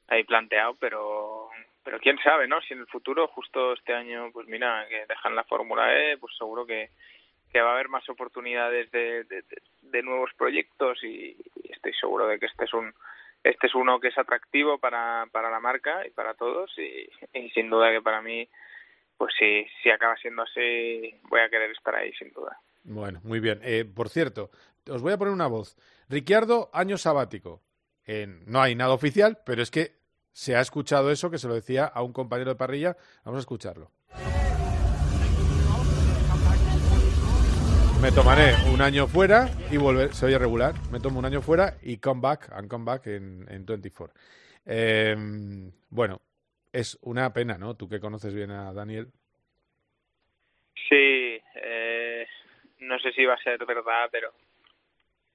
[0.08, 1.50] ahí planteado, pero
[1.84, 2.62] pero quién sabe, ¿no?
[2.62, 6.36] Si en el futuro, justo este año, pues mira, que dejan la Fórmula E, pues
[6.38, 6.90] seguro que,
[7.52, 11.36] que va a haber más oportunidades de, de, nuevos proyectos y,
[11.70, 12.94] estoy seguro de que este es un
[13.42, 17.50] este es uno que es atractivo para, para la marca y para todos y, y
[17.52, 18.50] sin duda que para mí
[19.18, 22.58] pues si, si acaba siendo así voy a querer estar ahí sin duda.
[22.84, 23.60] Bueno, muy bien.
[23.64, 24.50] Eh, por cierto,
[24.90, 25.78] os voy a poner una voz.
[26.08, 27.62] Ricciardo, año sabático.
[28.06, 29.99] Eh, no hay nada oficial, pero es que
[30.40, 32.96] se ha escuchado eso que se lo decía a un compañero de parrilla.
[33.26, 33.92] Vamos a escucharlo.
[38.02, 40.14] Me tomaré un año fuera y volver.
[40.14, 40.76] Se oye regular.
[40.94, 44.16] Me tomo un año fuera y come back, and come back en, en 24.
[44.66, 45.14] Eh,
[45.90, 46.22] bueno,
[46.72, 47.76] es una pena, ¿no?
[47.76, 49.12] Tú que conoces bien a Daniel.
[50.88, 52.26] Sí, eh,
[52.80, 54.32] no sé si va a ser verdad, pero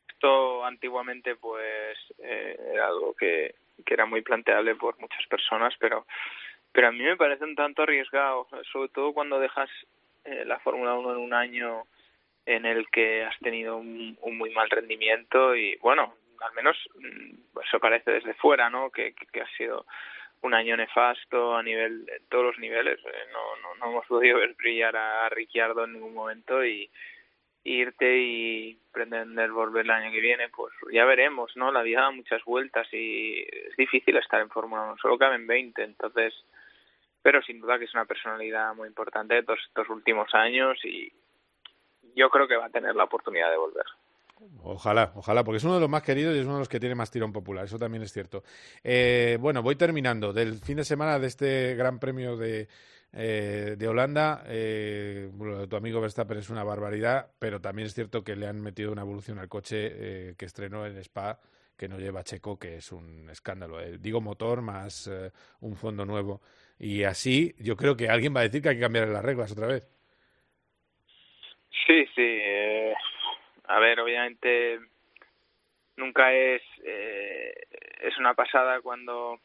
[0.08, 6.06] esto antiguamente pues eh, era algo que, que era muy planteable por muchas personas, pero
[6.74, 9.70] pero a mí me parece un tanto arriesgado, sobre todo cuando dejas
[10.24, 11.84] eh, la Fórmula 1 en un año
[12.46, 17.78] en el que has tenido un, muy mal rendimiento y bueno, al menos mm, eso
[17.78, 18.90] parece desde fuera, ¿no?
[18.90, 19.86] Que, que, ha sido
[20.42, 22.98] un año nefasto a nivel, todos los niveles.
[22.98, 26.90] Eh, no, no, no hemos podido ver brillar a Ricciardo en ningún momento y,
[27.64, 31.72] irte y pretender volver el año que viene, pues ya veremos, ¿no?
[31.72, 35.82] La vida da muchas vueltas y es difícil estar en Fórmula 1, solo caben 20,
[35.82, 36.34] entonces,
[37.22, 41.10] pero sin duda que es una personalidad muy importante de todos estos últimos años y
[42.14, 43.86] yo creo que va a tener la oportunidad de volver.
[44.62, 46.80] Ojalá, ojalá, porque es uno de los más queridos y es uno de los que
[46.80, 48.42] tiene más tirón popular, eso también es cierto.
[48.82, 50.32] Eh, bueno, voy terminando.
[50.32, 52.68] Del fin de semana de este Gran Premio de,
[53.16, 55.30] eh, de Holanda, eh,
[55.70, 59.02] tu amigo Verstappen es una barbaridad, pero también es cierto que le han metido una
[59.02, 61.38] evolución al coche eh, que estrenó en Spa,
[61.76, 63.80] que no lleva Checo, que es un escándalo.
[63.80, 66.40] Eh, digo motor más eh, un fondo nuevo.
[66.78, 69.52] Y así yo creo que alguien va a decir que hay que cambiar las reglas
[69.52, 69.88] otra vez.
[71.86, 72.38] Sí, sí.
[72.42, 72.94] Eh,
[73.64, 74.80] a ver, obviamente
[75.96, 79.40] nunca es es una pasada cuando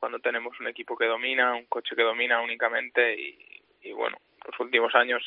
[0.00, 4.58] cuando tenemos un equipo que domina, un coche que domina únicamente y, y bueno, los
[4.58, 5.22] últimos años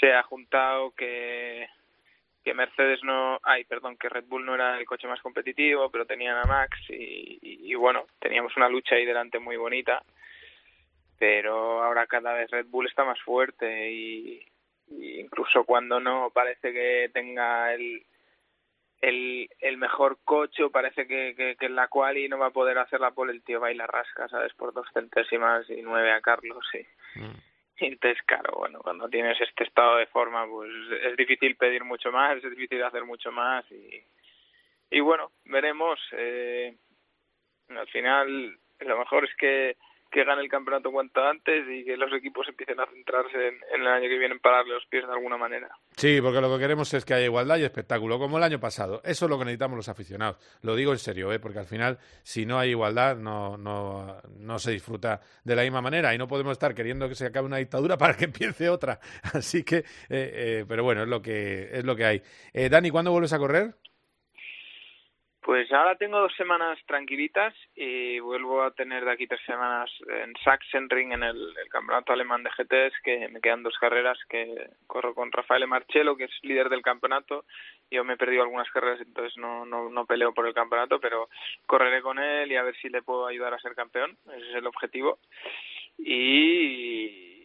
[0.00, 1.68] se ha juntado que
[2.46, 6.06] que Mercedes no, ay, perdón, que Red Bull no era el coche más competitivo, pero
[6.06, 10.00] tenían a Max y, y, y bueno, teníamos una lucha ahí delante muy bonita,
[11.18, 14.46] pero ahora cada vez Red Bull está más fuerte y,
[14.88, 18.06] y incluso cuando no parece que tenga el
[19.00, 22.46] el, el mejor coche o parece que, que, que en la cual y no va
[22.46, 24.54] a poder hacer la pole el tío baila rasca, ¿sabes?
[24.54, 27.36] Por dos centésimas y nueve a Carlos y, mm.
[27.78, 30.70] entonces claro, bueno, cuando tienes este estado de forma pues
[31.02, 34.02] es difícil pedir mucho más, es difícil hacer mucho más y,
[34.90, 36.74] y bueno, veremos eh,
[37.68, 39.76] al final lo mejor es que
[40.10, 43.86] que gane el campeonato cuanto antes y que los equipos empiecen a centrarse en, el
[43.86, 45.68] año que viene en pararle los pies de alguna manera.
[45.96, 49.00] Sí, porque lo que queremos es que haya igualdad y espectáculo, como el año pasado.
[49.04, 50.36] Eso es lo que necesitamos los aficionados.
[50.62, 51.38] Lo digo en serio, ¿eh?
[51.38, 55.80] porque al final, si no hay igualdad, no, no, no se disfruta de la misma
[55.80, 59.00] manera y no podemos estar queriendo que se acabe una dictadura para que empiece otra.
[59.22, 62.22] Así que, eh, eh, pero bueno, es lo que, es lo que hay.
[62.52, 63.74] Eh, Dani, ¿cuándo vuelves a correr?
[65.46, 70.34] Pues ahora tengo dos semanas tranquilitas y vuelvo a tener de aquí tres semanas en
[70.42, 75.30] Sachsenring, en el, campeonato alemán de GTs, que me quedan dos carreras que corro con
[75.30, 77.44] Rafael Marcello, que es líder del campeonato.
[77.92, 81.28] Yo me he perdido algunas carreras, entonces no, no, no peleo por el campeonato, pero
[81.64, 84.18] correré con él y a ver si le puedo ayudar a ser campeón.
[84.26, 85.20] Ese es el objetivo.
[85.96, 87.36] Y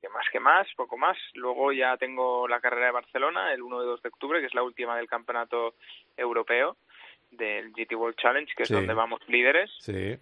[0.00, 1.18] que más que más, poco más.
[1.34, 4.54] Luego ya tengo la carrera de Barcelona el 1 y 2 de octubre, que es
[4.54, 5.74] la última del campeonato
[6.16, 6.78] europeo
[7.32, 8.72] del GT World Challenge, que Sí.
[8.72, 9.70] es donde vamos líderes.
[9.80, 10.16] Sí.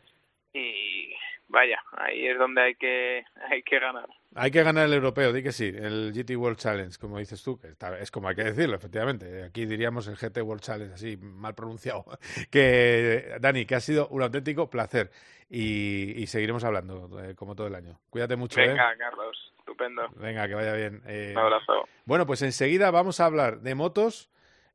[0.52, 1.12] Y
[1.48, 4.08] vaya, ahí es donde hay que, hay que ganar.
[4.36, 7.58] Hay que ganar el europeo, di que sí, el GT World Challenge, como dices tú,
[7.58, 9.42] que está- es como hay que decirlo, efectivamente.
[9.42, 12.04] Aquí diríamos el GT World Challenge, así mal pronunciado.
[12.50, 15.10] Que, Dani, que ha sido un auténtico placer
[15.48, 17.98] y, y seguiremos hablando eh, como todo el año.
[18.08, 18.68] Cuídate mucho, ¿eh?
[18.68, 20.08] Venga, Carlos, estupendo.
[20.16, 21.02] Venga, que vaya bien.
[21.06, 21.88] Eh, Un abrazo.
[22.04, 24.30] Bueno, pues enseguida vamos a hablar de motos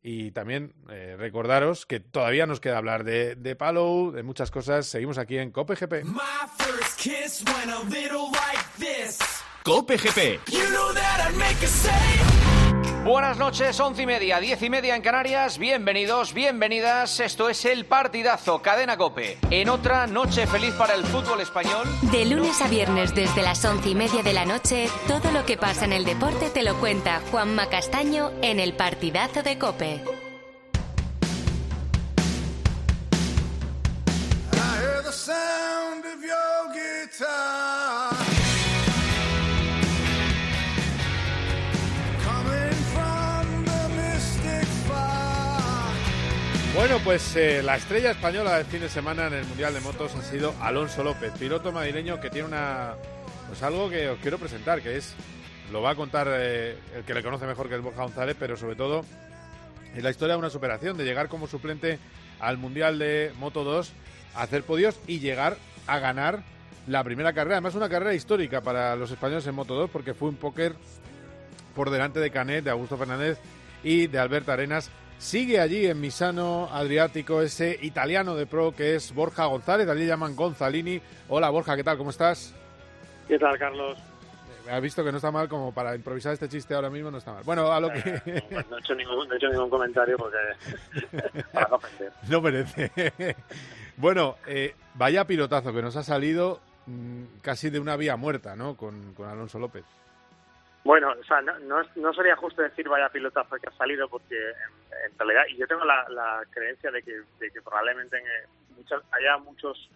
[0.07, 4.85] y también eh, recordaros que todavía nos queda hablar de, de Palou, de muchas cosas.
[4.85, 6.03] Seguimos aquí en Cope GP.
[8.21, 9.17] Like.
[9.63, 9.97] Cope.
[10.47, 12.34] You know
[13.05, 15.59] Buenas noches, once y media, diez y media en Canarias.
[15.59, 17.19] Bienvenidos, bienvenidas.
[17.19, 19.37] Esto es el partidazo Cadena Cope.
[19.51, 21.87] En otra noche feliz para el fútbol español.
[22.11, 25.55] De lunes a viernes desde las once y media de la noche, todo lo que
[25.55, 30.01] pasa en el deporte te lo cuenta Juanma Castaño en el partidazo de Cope.
[34.51, 35.74] I hear the sound
[47.03, 50.21] Pues eh, la estrella española del fin de semana en el Mundial de Motos ha
[50.23, 52.93] sido Alonso López, piloto madrileño que tiene una
[53.47, 55.13] pues algo que os quiero presentar, que es
[55.71, 58.57] lo va a contar eh, el que le conoce mejor que es Borja González, pero
[58.57, 59.03] sobre todo
[59.95, 61.99] es la historia de una superación, de llegar como suplente
[62.39, 63.91] al Mundial de Moto 2,
[64.35, 66.43] a hacer podios y llegar a ganar
[66.87, 67.57] la primera carrera.
[67.57, 70.73] Además, una carrera histórica para los españoles en Moto 2 porque fue un póker
[71.75, 73.37] por delante de Canet, de Augusto Fernández
[73.83, 74.89] y de Alberto Arenas.
[75.25, 80.35] Sigue allí en Misano Adriático ese italiano de pro que es Borja González, allí llaman
[80.35, 81.01] Gonzalini.
[81.29, 81.97] Hola Borja, ¿qué tal?
[81.97, 82.53] ¿Cómo estás?
[83.27, 83.97] ¿Qué tal, Carlos?
[84.69, 87.33] Has visto que no está mal como para improvisar este chiste ahora mismo, no está
[87.33, 87.43] mal.
[87.43, 88.21] Bueno, a lo que...
[88.51, 90.37] No, no he hecho ningún, no he hecho ningún comentario porque
[91.51, 92.13] para no ofender.
[92.29, 92.91] no merece.
[93.97, 98.77] bueno, eh, vaya pilotazo que nos ha salido mm, casi de una vía muerta, ¿no?
[98.77, 99.85] Con, con Alonso López.
[100.85, 104.35] Bueno, o sea, no, no, no sería justo decir vaya pilotazo que ha salido porque
[104.35, 107.23] en, en realidad, y yo tengo la, creencia de que,
[107.63, 109.89] probablemente en, eh, muchas, haya muchos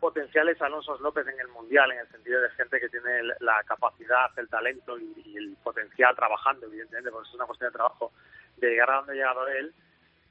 [0.00, 4.30] potenciales Alonso López en el Mundial, en el sentido de gente que tiene la capacidad,
[4.38, 8.12] el talento y, el potencial trabajando, evidentemente, porque es una cuestión de trabajo,
[8.56, 9.74] de llegar a donde ha llegado él,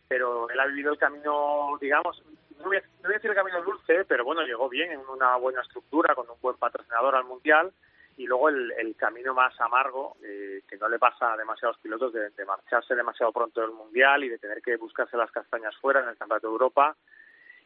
[0.08, 2.24] pero él ha vivido el camino, digamos,
[2.58, 6.16] no voy a decir el camino dulce, pero bueno, llegó bien, en una buena estructura,
[6.16, 7.72] con un buen patrocinador al Mundial,
[8.18, 12.14] y luego el, el camino más amargo, eh, que no le pasa a demasiados pilotos,
[12.14, 16.02] de, de marcharse demasiado pronto del Mundial y de tener que buscarse las castañas fuera
[16.02, 16.96] en el Campeonato de Europa,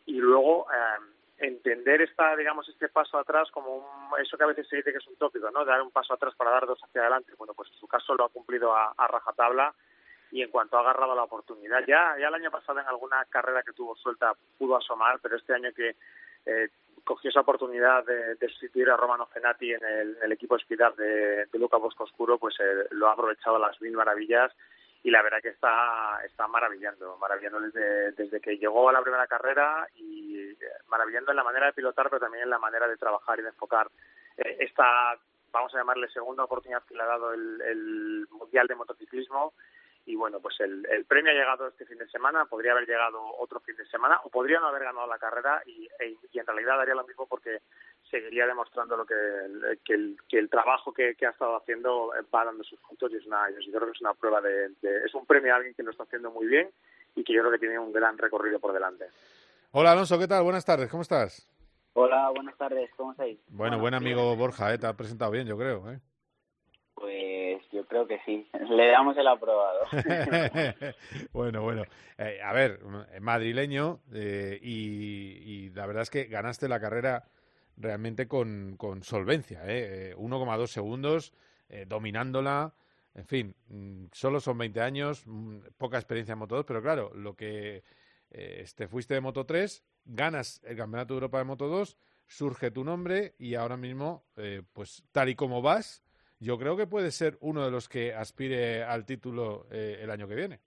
[0.06, 4.68] y luego eh, entender esta, digamos, este paso atrás como un, eso que a veces
[4.68, 5.64] se dice que es un tópico, ¿no?
[5.64, 7.34] Dar un paso atrás para dar dos hacia adelante.
[7.38, 9.74] Bueno, pues en su caso lo ha cumplido a, a rajatabla
[10.32, 13.64] y en cuanto ha agarrado la oportunidad, ya, ya el año pasado en alguna carrera
[13.64, 15.96] que tuvo suelta pudo asomar, pero este año que
[16.46, 16.70] eh,
[17.04, 21.60] cogió esa oportunidad de, de sustituir a Romano Fenati en el, equipo Spidar de, de
[21.60, 24.52] Luca Boscoscuro, pues eh, lo ha aprovechado a las mil maravillas
[25.04, 29.28] y la verdad que está está maravillando, maravillando desde, desde que llegó a la primera
[29.28, 30.58] carrera y eh,
[30.88, 33.50] maravillando en la manera de pilotar, pero también en la manera de trabajar y de
[33.50, 33.90] enfocar
[34.38, 35.18] eh, esta,
[35.52, 39.54] vamos a llamarle segunda oportunidad que le ha dado el, el Mundial de Motociclismo.
[40.06, 43.22] Y bueno, pues el, el premio ha llegado este fin de semana, podría haber llegado
[43.38, 46.48] otro fin de semana o podría no haber ganado la carrera y, e- y en
[46.48, 47.60] realidad daría lo mismo porque
[48.10, 49.14] seguiría demostrando lo que,
[49.86, 53.12] que, el, que el trabajo que, que ha estado haciendo eh, va dando sus frutos
[53.12, 55.58] y es una, yo creo que es una prueba de, de- es un premio a
[55.58, 56.72] alguien que lo está haciendo muy bien
[57.16, 59.06] y que yo creo que tiene un gran recorrido por delante.
[59.72, 60.42] Hola Alonso, ¿qué tal?
[60.44, 61.48] Buenas tardes, ¿cómo estás?
[61.94, 63.40] Hola, buenas tardes, ¿cómo estáis?
[63.50, 64.80] Bueno, buen amigo Borja, ¿eh?
[64.80, 65.92] te ha presentado bien, yo creo.
[65.92, 66.00] ¿eh?
[67.00, 69.86] Pues yo creo que sí, le damos el aprobado.
[71.32, 71.84] bueno, bueno.
[72.18, 72.80] Eh, a ver,
[73.14, 77.24] eh, madrileño eh, y, la verdad es que ganaste la carrera
[77.78, 79.62] realmente con, con solvencia.
[79.66, 80.12] ¿eh?
[80.12, 81.34] Eh, 1,2 segundos,
[81.70, 82.74] eh, dominándola.
[83.16, 87.12] En fin, mm, solo son 20 años, mm, poca experiencia en Moto 2, pero claro,
[87.16, 87.84] lo que
[88.32, 92.72] eh, te fuiste de Moto 3, ganas el Campeonato de Europa de Moto 2, surge
[92.72, 96.04] tu nombre y ahora mismo, eh, pues tal y como vas,
[96.40, 100.28] yo creo que puedes ser uno de los que aspire al título eh, el año
[100.28, 100.60] que viene.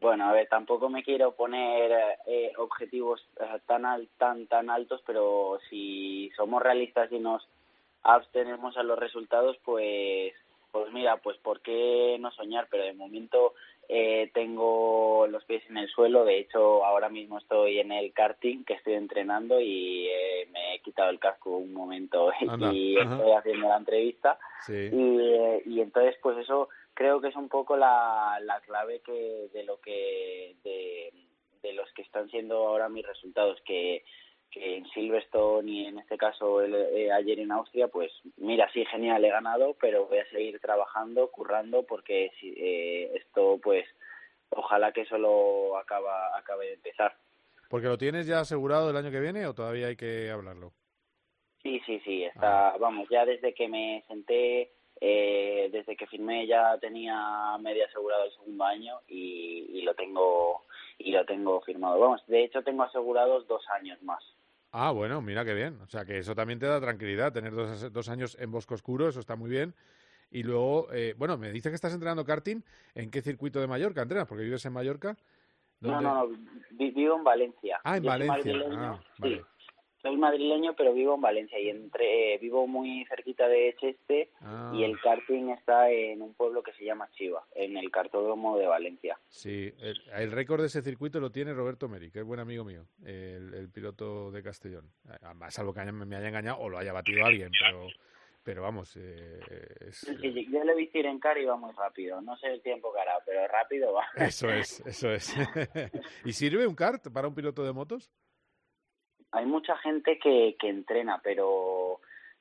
[0.00, 5.02] Bueno, a ver, tampoco me quiero poner eh, objetivos eh, tan, al, tan, tan altos,
[5.04, 7.46] pero si somos realistas y nos
[8.02, 10.34] abstenemos a los resultados, pues,
[10.70, 13.54] pues mira, pues por qué no soñar, pero de momento
[13.90, 18.64] eh, tengo los pies en el suelo, de hecho ahora mismo estoy en el karting
[18.64, 23.14] que estoy entrenando y eh, me he quitado el casco un momento Anda, y ajá.
[23.16, 24.90] estoy haciendo la entrevista Sí.
[24.92, 29.48] y, eh, y entonces pues eso creo que es un poco la, la clave que
[29.54, 31.12] de lo que de,
[31.62, 34.04] de los que están siendo ahora mis resultados que
[34.50, 38.84] que en Silverstone y en este caso el- eh, ayer en Austria, pues mira, sí,
[38.86, 43.86] genial, he ganado, pero voy a seguir trabajando, currando, porque si, eh, esto, pues,
[44.50, 47.14] ojalá que solo acaba, acabe de empezar.
[47.68, 50.72] ¿Porque lo tienes ya asegurado el año que viene o todavía hay que hablarlo?
[51.62, 56.78] Sí, sí, sí, está, vamos, ya desde que me senté, eh, desde que firmé ya
[56.78, 60.64] tenía medio asegurado el segundo año y, y lo tengo
[60.98, 61.98] y lo tengo firmado.
[62.00, 64.22] Vamos, de hecho tengo asegurados dos años más.
[64.70, 65.80] Ah, bueno, mira qué bien.
[65.82, 69.08] O sea, que eso también te da tranquilidad, tener dos, dos años en Bosque Oscuro,
[69.08, 69.74] eso está muy bien.
[70.30, 72.60] Y luego, eh, bueno, me dice que estás entrenando karting.
[72.94, 74.28] ¿En qué circuito de Mallorca entrenas?
[74.28, 75.16] Porque vives en Mallorca.
[75.80, 76.04] No, ¿Dónde?
[76.04, 76.36] no, no,
[76.72, 77.80] vi- vivo en Valencia.
[77.82, 78.54] Ah, en Yo Valencia.
[78.72, 79.40] Ah, sí.
[80.02, 84.70] Soy madrileño, pero vivo en Valencia y entre eh, vivo muy cerquita de Cheste Ah.
[84.74, 88.66] y el karting está en un pueblo que se llama Chiva, en el cartódromo de
[88.66, 89.18] Valencia.
[89.28, 92.64] Sí, el, el récord de ese circuito lo tiene Roberto Meri, que es buen amigo
[92.64, 94.88] mío, el, el piloto de Castellón.
[95.22, 97.86] A salvo que haya- me haya engañado o lo haya batido alguien, pero,
[98.44, 99.40] pero vamos, eh,
[99.80, 102.20] es- Sí, yo le ir en car y va muy rápido.
[102.20, 104.06] No sé el tiempo que hará, pero rápido va.
[104.16, 105.34] eso es, eso es.
[106.24, 108.12] ¿Y sirve un kart para un piloto de motos?
[109.32, 112.00] Hay mucha gente que, que entrena, pero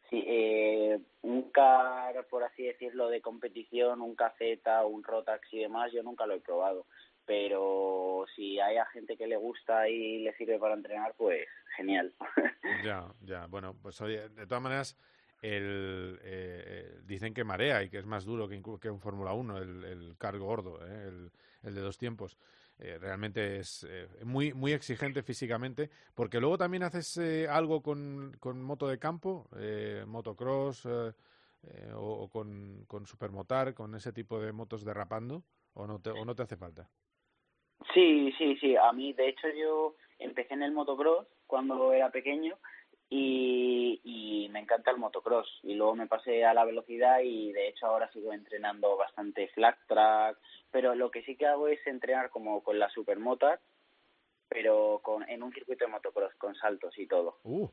[0.10, 5.92] sí, eh, un car, por así decirlo, de competición, un caseta, un Rotax y demás,
[5.92, 6.86] yo nunca lo he probado.
[7.26, 12.14] Pero si hay a gente que le gusta y le sirve para entrenar, pues genial.
[12.84, 13.48] Ya, ya.
[13.48, 14.98] Bueno, pues oye, de todas maneras,
[15.42, 19.58] el, eh, eh, dicen que marea y que es más duro que, un Fórmula 1,
[19.58, 21.08] el, el cargo gordo, ¿eh?
[21.08, 21.32] el,
[21.64, 22.38] el de dos tiempos.
[22.80, 28.38] Eh, realmente es eh, muy, muy exigente físicamente, porque luego también haces eh, algo con,
[28.40, 34.40] con moto de campo, eh, motocross eh, o, o con, con supermotar, con ese tipo
[34.40, 36.88] de motos derrapando, o no te, o no te hace falta.
[37.94, 38.76] Sí, sí, sí.
[38.76, 42.58] A mí, de hecho, yo empecé en el motocross cuando era pequeño
[43.10, 45.48] y, y me encanta el motocross.
[45.64, 49.78] Y luego me pasé a la velocidad y, de hecho, ahora sigo entrenando bastante flat
[49.88, 50.38] track.
[50.72, 53.60] Pero lo que sí que hago es entrenar como con la supermotar,
[54.50, 57.40] pero con, en un circuito de motocross, con saltos y todo.
[57.44, 57.68] Uh,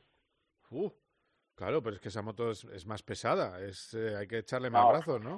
[0.70, 0.90] uh,
[1.54, 4.70] claro, pero es que esa moto es, es más pesada, es, eh, hay que echarle
[4.70, 4.88] más No.
[4.90, 5.36] brazos, ¿no?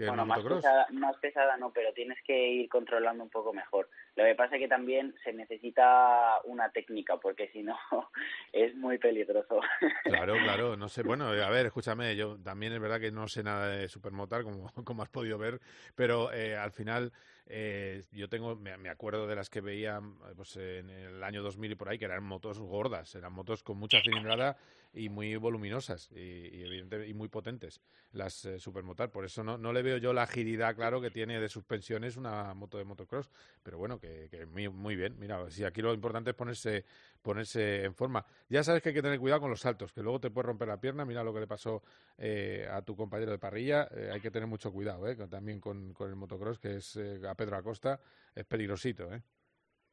[0.00, 3.52] Que bueno, el más pesada, más pesada no, pero tienes que ir controlando un poco
[3.52, 3.90] mejor.
[4.16, 7.76] Lo que pasa es que también se necesita una técnica, porque si no
[8.54, 9.60] es muy peligroso.
[10.04, 13.42] Claro, claro, no sé, bueno, a ver, escúchame, yo también es verdad que no sé
[13.42, 15.60] nada de supermotar, como, como has podido ver,
[15.94, 17.12] pero eh, al final
[17.46, 20.00] eh, yo tengo, me, me acuerdo de las que veía
[20.34, 23.76] pues, en el año 2000 y por ahí, que eran motos gordas, eran motos con
[23.76, 24.56] mucha cilindrada
[24.92, 26.64] y muy voluminosas y, y,
[27.06, 27.80] y muy potentes,
[28.12, 31.40] las eh, supermotar, por eso no, no le veo yo la agilidad, claro, que tiene
[31.40, 33.30] de suspensiones una moto de motocross,
[33.62, 36.84] pero bueno, que, que muy, muy bien, mira, si aquí lo importante es ponerse,
[37.22, 38.24] ponerse en forma.
[38.48, 40.68] Ya sabes que hay que tener cuidado con los saltos, que luego te puedes romper
[40.68, 41.82] la pierna, mira lo que le pasó
[42.18, 45.92] eh, a tu compañero de parrilla, eh, hay que tener mucho cuidado, eh, también con,
[45.92, 48.00] con el motocross, que es eh, a Pedro Acosta,
[48.34, 49.22] es peligrosito, ¿eh?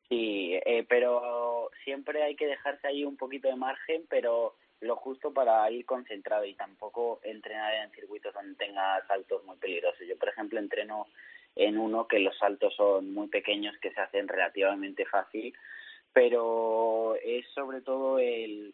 [0.10, 5.34] Sí, eh, pero siempre hay que dejarse ahí un poquito de margen, pero lo justo
[5.34, 10.08] para ir concentrado y tampoco entrenar en circuitos donde tenga saltos muy peligrosos.
[10.08, 11.08] Yo, por ejemplo, entreno
[11.56, 15.54] en uno que los saltos son muy pequeños, que se hacen relativamente fácil,
[16.14, 18.74] pero es sobre todo el,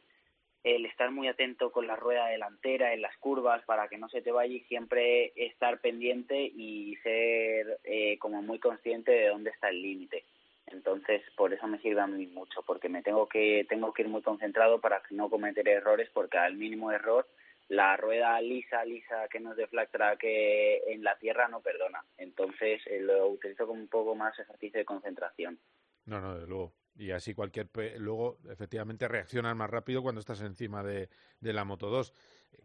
[0.63, 4.21] el estar muy atento con la rueda delantera en las curvas para que no se
[4.21, 9.69] te vaya y siempre estar pendiente y ser eh, como muy consciente de dónde está
[9.69, 10.23] el límite.
[10.67, 14.07] Entonces, por eso me sirve a mí mucho, porque me tengo que tengo que ir
[14.07, 17.27] muy concentrado para no cometer errores, porque al mínimo error
[17.69, 22.03] la rueda lisa, lisa que nos de flat track eh, en la tierra no perdona.
[22.17, 25.59] Entonces, eh, lo utilizo como un poco más ejercicio de concentración.
[26.05, 26.73] No, no, desde luego.
[26.95, 27.67] Y así cualquier...
[27.67, 31.09] pe- Luego, efectivamente, reaccionas más rápido cuando estás encima de,
[31.39, 32.13] de la Moto 2.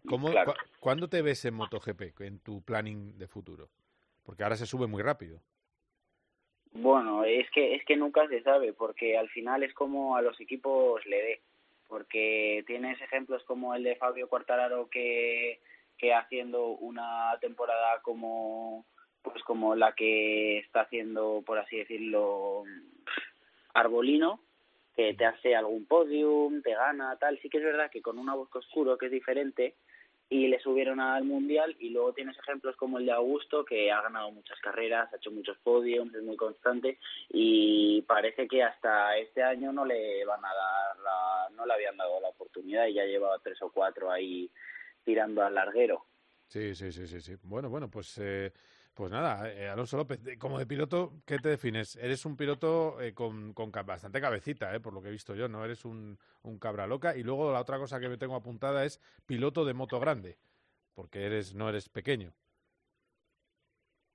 [0.07, 0.53] ¿Cómo, Claro.
[0.53, 3.71] cua- ¿Cuándo te ves en MotoGP, en tu planning de futuro?
[4.25, 5.41] Porque ahora se sube muy rápido.
[6.81, 10.41] Bueno, es que es que nunca se sabe, porque al final es como a los
[10.41, 11.41] equipos le dé,
[11.89, 15.59] porque tienes ejemplos como el de Fabio Quartararo que
[15.99, 18.85] que haciendo una temporada como
[19.23, 22.63] pues como la que está haciendo, por así decirlo,
[23.75, 24.41] Arbolino,
[24.95, 27.41] que te hace algún podium, te gana, tal.
[27.41, 29.75] Sí que es verdad que con una Bosco Oscuro, que es diferente,
[30.31, 34.03] y le subieron al Mundial, y luego tienes ejemplos como el de Augusto, que ha
[34.03, 36.99] ganado muchas carreras, ha hecho muchos podiums, es muy constante,
[37.31, 41.97] y parece que hasta este año no le van a dar la, no le habían
[41.97, 44.51] dado la oportunidad, y ya llevaba tres o cuatro ahí
[45.05, 46.05] tirando al larguero.
[46.47, 47.37] Sí, sí, sí, sí, sí.
[47.43, 48.53] Bueno, bueno, pues eh,
[48.99, 51.95] pues nada, eh, Alonso López, como de piloto, ¿qué te defines?
[51.95, 53.55] Eres un piloto eh, con,
[53.87, 57.17] bastante cabecita, eh, por lo que he visto yo, no eres un, un cabra loca.
[57.17, 60.37] Y luego la otra cosa que me tengo apuntada es piloto de moto grande,
[60.97, 62.33] porque eres no eres pequeño.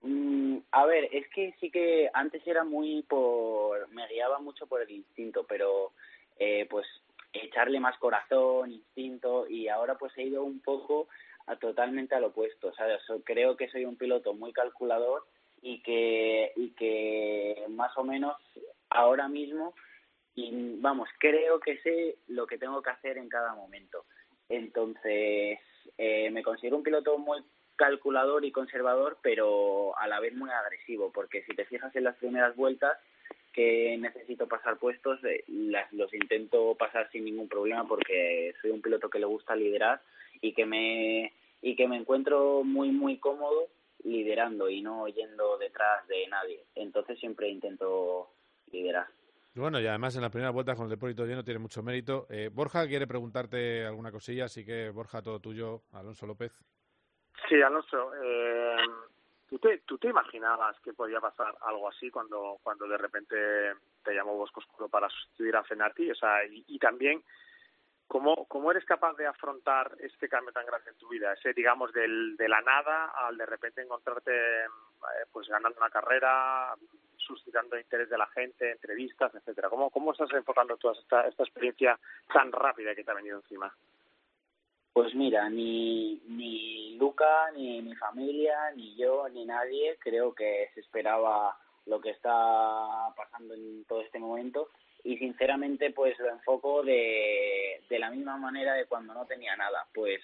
[0.02, 3.88] Mm, a ver, es que sí que antes era muy por...
[3.88, 5.94] me guiaba mucho por el instinto, pero
[6.38, 6.86] eh, pues
[7.32, 11.08] echarle más corazón, instinto, y ahora pues he ido un poco
[11.48, 12.74] a totalmente al opuesto.
[12.74, 13.02] ¿sabes?
[13.24, 15.26] Creo que soy un piloto muy calculador
[15.62, 18.36] y que, y que más o menos
[18.90, 19.74] ahora mismo,
[20.36, 24.06] y vamos, creo que sé lo que tengo que hacer en cada momento.
[24.50, 25.60] Entonces,
[25.98, 27.44] eh, me considero un piloto muy
[27.76, 32.18] calculador y conservador, pero a la vez muy agresivo, porque si te fijas en las
[32.18, 32.98] primeras vueltas
[33.52, 38.82] que necesito pasar puestos, eh, las, los intento pasar sin ningún problema porque soy un
[38.82, 40.02] piloto que le gusta liderar
[40.44, 43.70] y que me y que me encuentro muy muy cómodo
[44.04, 46.66] liderando y no yendo detrás de nadie.
[46.76, 48.30] Entonces siempre intento
[48.72, 49.08] liderar.
[49.56, 52.28] Bueno, y además en las primeras vueltas con el depósito lleno tiene mucho mérito.
[52.30, 55.84] Eh, Borja quiere preguntarte alguna cosilla, así que Borja, todo tuyo.
[55.94, 56.52] Alonso López.
[57.48, 58.76] Sí, Alonso, eh,
[59.50, 63.36] ¿tú, te, ¿tú te imaginabas que podía pasar algo así cuando, cuando de repente
[64.04, 66.10] te llamó Bosco Oscuro para sustituir a Fenati?
[66.10, 67.24] O sea, y, y también
[68.14, 71.34] ¿Cómo, ¿Cómo eres capaz de afrontar este cambio tan grande en tu vida?
[71.34, 74.32] Ese, digamos, del, de la nada al de repente encontrarte
[74.66, 76.76] eh, pues ganando una carrera,
[77.18, 79.68] suscitando interés de la gente, entrevistas, etcétera.
[79.68, 82.00] ¿Cómo, cómo estás enfocando toda esta, esta experiencia
[82.32, 83.76] tan rápida que te ha venido encima?
[84.94, 90.82] Pues mira, ni, ni Luca, ni mi familia, ni yo, ni nadie creo que se
[90.82, 91.58] esperaba
[91.88, 94.70] lo que está pasando en todo este momento
[95.04, 99.86] y sinceramente pues lo enfoco de, de la misma manera de cuando no tenía nada
[99.94, 100.22] pues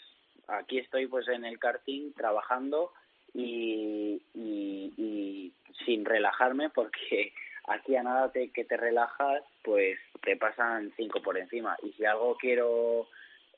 [0.47, 2.93] aquí estoy pues en el karting trabajando
[3.33, 5.53] y, y, y
[5.85, 7.33] sin relajarme porque
[7.67, 12.05] aquí a nada te, que te relajas pues te pasan cinco por encima y si
[12.05, 13.07] algo quiero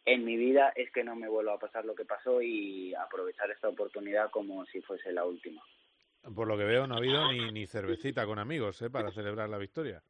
[0.06, 3.52] en mi vida es que no me vuelva a pasar lo que pasó y aprovechar
[3.52, 5.62] esta oportunidad como si fuese la última.
[6.36, 8.90] Por lo que veo no ha habido ni, ni cervecita con amigos ¿eh?
[8.90, 10.02] para celebrar la victoria.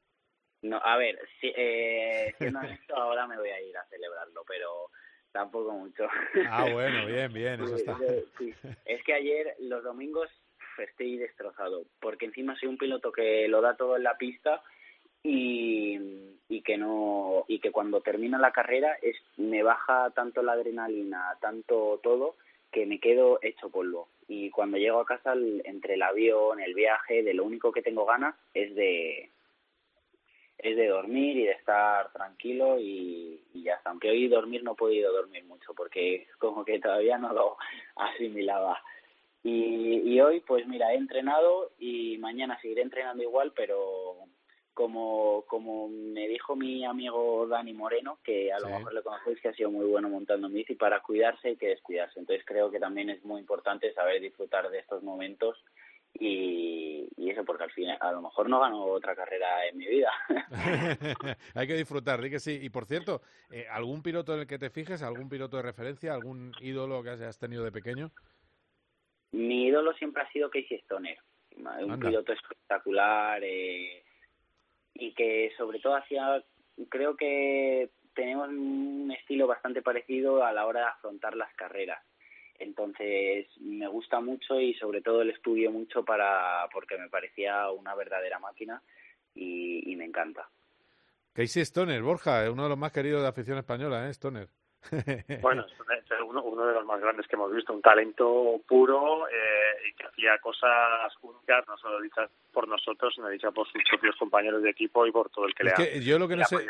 [0.61, 4.89] No, a ver, si, eh, siendo honesto, ahora me voy a ir a celebrarlo, pero
[5.31, 6.07] tampoco mucho.
[6.49, 7.97] Ah, bueno, bien, bien, eso está.
[8.37, 8.53] Sí,
[8.85, 10.29] Es que ayer, los domingos,
[10.77, 14.61] estoy destrozado, porque encima soy un piloto que lo da todo en la pista
[15.23, 15.97] y,
[16.49, 21.37] y que no y que cuando termina la carrera es me baja tanto la adrenalina,
[21.39, 22.35] tanto todo
[22.71, 25.33] que me quedo hecho polvo y cuando llego a casa
[25.65, 29.29] entre el avión, el viaje, de lo único que tengo ganas es de
[30.63, 33.89] es de dormir y de estar tranquilo y, y, ya está.
[33.89, 37.57] Aunque hoy dormir no he podido dormir mucho porque como que todavía no lo
[37.95, 38.81] asimilaba.
[39.43, 44.17] Y, y hoy, pues mira, he entrenado y mañana seguiré entrenando igual, pero
[44.73, 49.49] como, como me dijo mi amigo Dani Moreno, que a lo mejor le conocéis que
[49.49, 52.19] ha sido muy bueno montando bici, para cuidarse hay que descuidarse.
[52.19, 55.57] Entonces creo que también es muy importante saber disfrutar de estos momentos
[56.13, 59.87] y, y eso porque al final a lo mejor no gano otra carrera en mi
[59.87, 60.11] vida.
[61.55, 62.59] Hay que disfrutar, di que sí.
[62.61, 66.13] Y por cierto, eh, ¿algún piloto en el que te fijes, algún piloto de referencia,
[66.13, 68.11] algún ídolo que hayas tenido de pequeño?
[69.31, 71.17] Mi ídolo siempre ha sido Casey Stoner,
[71.57, 72.09] un Anda.
[72.09, 74.03] piloto espectacular eh,
[74.93, 76.43] y que sobre todo hacía,
[76.89, 82.03] creo que tenemos un estilo bastante parecido a la hora de afrontar las carreras.
[82.61, 87.95] Entonces me gusta mucho y sobre todo el estudio mucho para porque me parecía una
[87.95, 88.81] verdadera máquina
[89.33, 90.47] y, y me encanta.
[91.33, 94.09] Casey Stoner, Borja, eh, uno de los más queridos de la afición española, ¿eh?
[94.13, 94.47] Stoner.
[95.41, 99.60] Bueno, es uno, uno de los más grandes que hemos visto, un talento puro eh,
[99.87, 104.15] y que hacía cosas únicas, no solo dichas por nosotros, sino dichas por sus propios
[104.17, 106.35] compañeros de equipo y por todo el que Es le ha que yo lo que
[106.35, 106.67] no ha sé...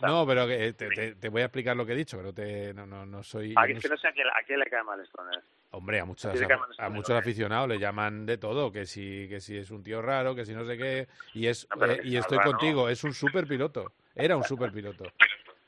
[0.00, 2.72] No, pero que te, te- te voy a explicar lo que he dicho, pero te,
[2.74, 3.54] no, no, no soy...
[3.56, 5.30] Ah, yo es que no sé a quién, a quién le cae mal esto, ¿no?
[5.70, 9.56] Hombre, a llamar a, a muchos aficionados le llaman de todo, que si, que si
[9.58, 12.38] es un tío raro, que si no sé qué, y es No, eh, y estoy
[12.38, 12.52] raro.
[12.52, 15.12] contigo, es un super piloto, era un super piloto.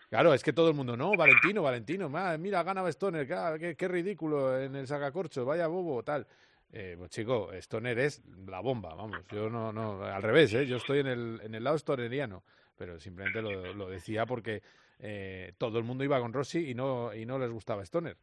[0.09, 2.09] Claro, es que todo el mundo, no, Valentino, Valentino,
[2.39, 6.27] mira, gana Stoner, qué, qué, qué ridículo en el sacacorchos, vaya bobo, tal.
[6.73, 9.21] Eh, pues chico, Stoner es la bomba, vamos.
[9.33, 10.67] Yo no, no, al revés, ¿eh?
[10.67, 12.45] yo estoy en el, en el lado stoneriano,
[12.77, 14.63] pero simplemente lo, lo decía porque
[15.01, 18.17] eh, todo el mundo iba con Rossi y no, y no les gustaba Stoner.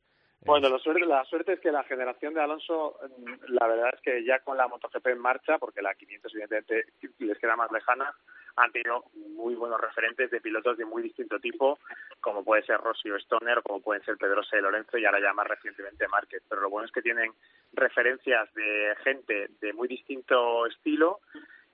[0.46, 4.02] Bueno, la suerte, la suerte es que la generación de Alonso, mm, la verdad es
[4.02, 6.86] que ya con la MotoGP en marcha, porque la 500 evidentemente
[7.20, 8.14] les queda más lejana,
[8.56, 11.80] han tenido muy buenos referentes de pilotos de muy distinto tipo,
[12.22, 15.34] como puede ser Rossi o Stoner, como pueden ser Pedrosa y Lorenzo, y ahora ya
[15.34, 16.42] más recientemente Márquez.
[16.50, 17.32] Pero lo bueno es que tienen
[17.74, 21.20] referencias de gente de muy distinto estilo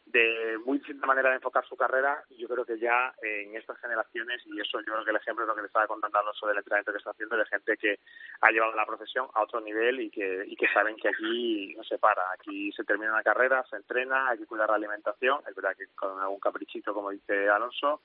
[0.05, 4.41] de muy distinta manera de enfocar su carrera yo creo que ya en estas generaciones
[4.45, 6.57] y eso yo creo que el ejemplo es lo que le estaba contando Alonso del
[6.57, 7.99] entrenamiento que está haciendo de gente que
[8.41, 11.83] ha llevado la profesión a otro nivel y que y que saben que aquí no
[11.83, 15.55] se para aquí se termina una carrera se entrena hay que cuidar la alimentación es
[15.55, 18.01] verdad que con algún caprichito como dice Alonso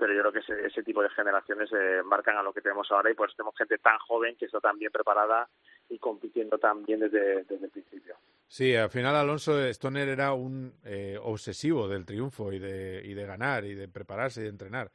[0.00, 2.90] pero yo creo que ese, ese tipo de generaciones eh, marcan a lo que tenemos
[2.90, 5.46] ahora y por eso tenemos gente tan joven que está tan bien preparada
[5.90, 8.16] y compitiendo tan bien desde, desde el principio.
[8.52, 13.24] Sí, al final Alonso Stoner era un eh, obsesivo del triunfo y de, y de
[13.24, 14.90] ganar y de prepararse y de entrenar.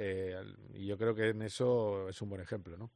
[0.00, 0.34] Eh,
[0.74, 2.90] y yo creo que en eso es un buen ejemplo, ¿no?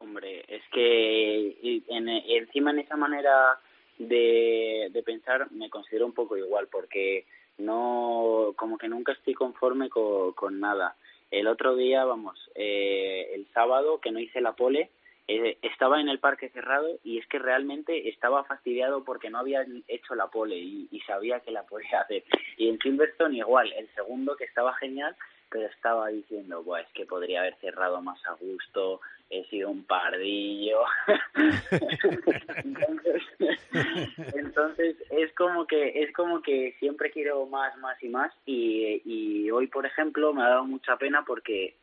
[0.00, 3.60] Hombre, es que en, encima en esa manera
[3.96, 7.26] de, de pensar me considero un poco igual porque
[7.58, 10.96] no como que nunca estoy conforme con, con nada.
[11.30, 14.90] El otro día, vamos, eh, el sábado que no hice la pole,
[15.30, 19.66] eh, estaba en el parque cerrado y es que realmente estaba fastidiado porque no había
[19.86, 22.24] hecho la pole y, sabía que la podía hacer.
[22.56, 25.14] Y en Silverstone igual, el segundo que estaba genial,
[25.50, 29.84] pero estaba diciendo, Buah, es que podría haber cerrado más a gusto, he sido un
[29.84, 30.80] pardillo.
[32.64, 33.22] entonces,
[34.34, 39.50] entonces, es como que es como que siempre quiero más, más y más y, y
[39.50, 41.76] hoy, por ejemplo, me ha dado mucha pena porque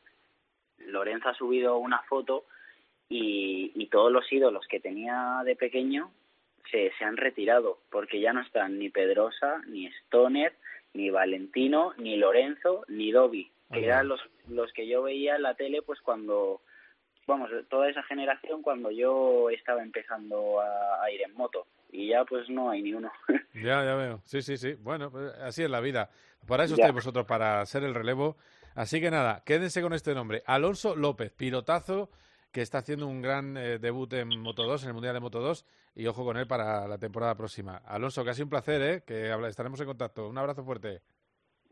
[0.80, 2.46] Lorenzo ha subido una foto
[3.10, 6.12] y, y todos los ídolos que tenía de pequeño
[6.72, 10.53] se, se han retirado porque ya no están ni Pedrosa, ni Stoner,
[10.93, 15.56] ni Valentino, ni Lorenzo, ni Dobby, que eran los, los que yo veía en la
[15.56, 16.62] tele pues cuando,
[17.28, 22.26] vamos, toda esa generación cuando yo estaba empezando a, a ir en moto y ya
[22.26, 23.12] pues no hay ni uno.
[23.53, 24.22] ya, ya veo.
[24.24, 24.74] Sí, sí, sí.
[24.74, 26.10] Bueno, pues así es la vida.
[26.47, 28.38] Para eso estáis vosotros, para ser el relevo.
[28.76, 30.43] Así que nada, quédense con este nombre.
[30.45, 32.10] Alonso López, pilotazo
[32.56, 35.41] que está haciendo un gran eh, debut en Moto 2, en el Mundial de Moto
[35.41, 37.82] 2, y ojo con él para la temporada próxima.
[37.86, 39.03] Alonso, casi un placer, ¿eh?
[39.06, 40.30] Que estaremos en contacto.
[40.30, 41.01] Un abrazo fuerte.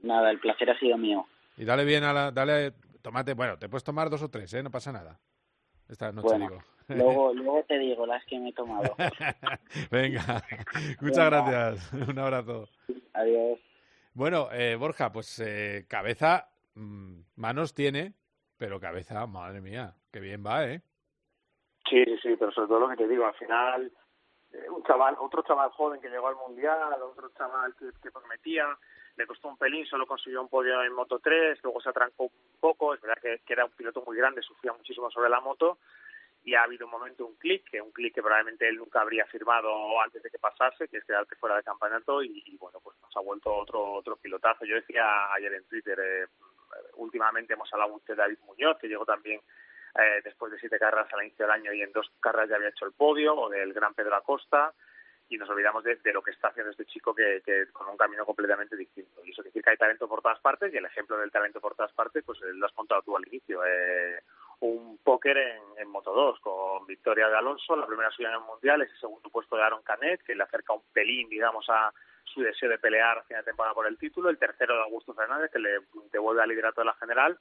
[0.01, 1.25] Nada, el placer ha sido mío.
[1.55, 2.31] Y dale bien a la...
[2.31, 4.61] Dale, tomate, bueno, te puedes tomar dos o tres, ¿eh?
[4.61, 5.17] No pasa nada.
[5.87, 6.63] Esta noche Bueno, digo.
[6.89, 8.93] luego, luego te digo las que me he tomado.
[9.89, 10.43] Venga,
[10.99, 11.93] muchas gracias.
[12.09, 12.67] Un abrazo.
[13.13, 13.57] Adiós.
[14.13, 18.15] Bueno, eh, Borja, pues eh, cabeza, mm, manos tiene,
[18.57, 20.81] pero cabeza, madre mía, qué bien va, ¿eh?
[21.89, 23.91] Sí, sí, sí, pero sobre todo lo que te digo, al final,
[24.51, 28.65] eh, un chaval, otro chaval joven que llegó al Mundial, otro chaval que, prometía,
[29.17, 32.59] le costó un pelín, solo consiguió un podio en Moto 3, luego se atrancó un
[32.59, 35.77] poco, es verdad que, que era un piloto muy grande, sufría muchísimo sobre la moto,
[36.45, 39.25] y ha habido un momento, un clic, que un clic que probablemente él nunca habría
[39.25, 42.97] firmado antes de que pasase, que es quedarte fuera de campeonato, y, y bueno, pues
[43.01, 44.65] nos ha vuelto otro otro pilotazo.
[44.65, 46.25] Yo decía ayer en Twitter, eh,
[46.95, 49.41] últimamente hemos hablado de David Muñoz, que llegó también
[49.95, 52.69] eh, después de siete carreras al inicio del año y en dos carreras ya había
[52.69, 54.73] hecho el podio, o del gran Pedro Acosta,
[55.29, 57.97] y nos olvidamos de, de lo que está haciendo este chico que, que con un
[57.97, 59.21] camino completamente distinto.
[59.23, 61.61] Y eso quiere decir que hay talento por todas partes, y el ejemplo del talento
[61.61, 63.63] por todas partes, pues eh, lo has contado tú al inicio.
[63.65, 64.21] Eh,
[64.61, 68.41] un póker en, en Moto 2 con victoria de Alonso, la primera suya en el
[68.41, 71.93] Mundial, ese segundo puesto de Aaron Canet, que le acerca un pelín, digamos, a
[72.25, 75.13] su deseo de pelear a fin de temporada por el título, el tercero de Augusto
[75.13, 75.79] Fernández, que le
[76.11, 77.37] devuelve al liderato de la general,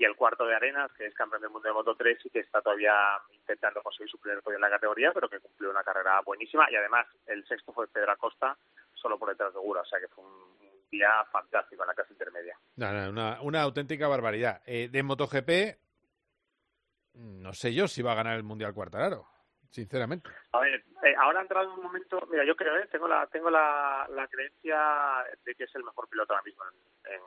[0.00, 2.40] y el cuarto de Arenas, que es campeón del mundo de Moto 3 y que
[2.40, 2.94] está todavía
[3.32, 6.76] intentando conseguir su primer podio en la categoría, pero que cumplió una carrera buenísima, y
[6.76, 8.56] además el sexto fue Pedro Acosta,
[8.94, 12.14] solo por detrás de Gura, o sea que fue un día fantástico en la clase
[12.14, 12.56] intermedia.
[12.76, 14.62] No, no, una, una auténtica barbaridad.
[14.64, 15.50] Eh, de MotoGP,
[17.14, 19.26] no sé yo si va a ganar el Mundial Cuartararo,
[19.70, 20.28] sinceramente.
[20.52, 22.86] A ver, eh, ahora ha entrado en un momento, mira, yo creo, ¿eh?
[22.90, 27.12] tengo la tengo la, la creencia de que es el mejor piloto ahora mismo en,
[27.14, 27.20] en-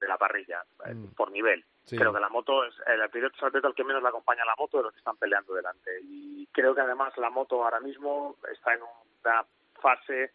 [0.00, 1.14] de la parrilla, eh, Mm.
[1.14, 1.64] por nivel.
[1.84, 1.96] Sí.
[1.96, 4.78] Creo que la moto es el piloto es el que menos le acompaña la moto
[4.78, 5.96] de los que están peleando delante.
[6.02, 9.44] Y creo que además la moto ahora mismo está en una
[9.80, 10.32] fase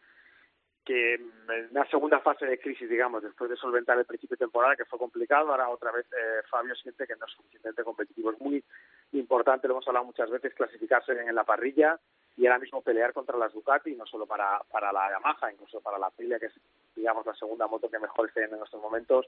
[0.88, 4.77] que en una segunda fase de crisis, digamos, después de solventar el principio de temporada,
[4.77, 8.31] que fue complicado, ahora otra vez eh, Fabio siente que no es suficientemente competitivo.
[8.31, 8.63] Es muy
[9.11, 11.99] importante, lo hemos hablado muchas veces, clasificarse en la parrilla
[12.38, 15.97] y ahora mismo pelear contra las Ducati, no solo para, para la Yamaha, incluso para
[15.97, 16.53] la Aprilia, que es,
[16.95, 19.27] digamos, la segunda moto que mejor está en estos momentos,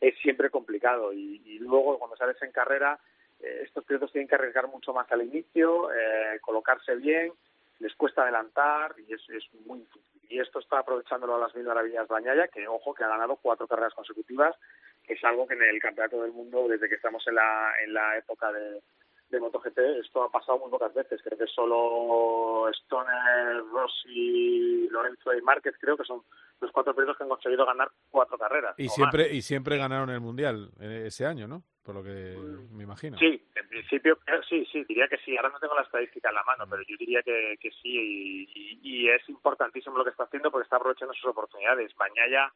[0.00, 1.12] es siempre complicado.
[1.12, 2.96] Y, y luego, cuando sales en carrera,
[3.40, 7.32] eh, estos pilotos tienen que arriesgar mucho más al inicio, eh, colocarse bien,
[7.80, 9.84] les cuesta adelantar y es, es muy.
[10.32, 13.66] Y esto está aprovechándolo a las mil maravillas Bañaya, que ojo, que ha ganado cuatro
[13.68, 14.56] carreras consecutivas,
[15.04, 17.92] que es algo que en el Campeonato del Mundo, desde que estamos en la, en
[17.92, 18.80] la época de,
[19.28, 21.20] de MotoGP, esto ha pasado muy pocas veces.
[21.22, 26.22] Creo que solo Stoner, Rossi, Lorenzo y Márquez creo que son
[26.62, 28.74] los cuatro pilotos que han conseguido ganar cuatro carreras.
[28.78, 29.32] Y siempre, más.
[29.34, 31.62] y siempre ganaron el Mundial eh, ese año, ¿no?
[31.84, 32.36] Por lo que
[32.70, 33.18] me imagino.
[33.18, 35.36] Sí, en principio eh, sí, sí, diría que sí.
[35.36, 37.88] Ahora no tengo la estadística en la mano, pero yo diría que, que sí.
[37.88, 41.92] Y, y- y es importantísimo lo que está haciendo porque está aprovechando sus oportunidades.
[41.96, 42.52] Mañana,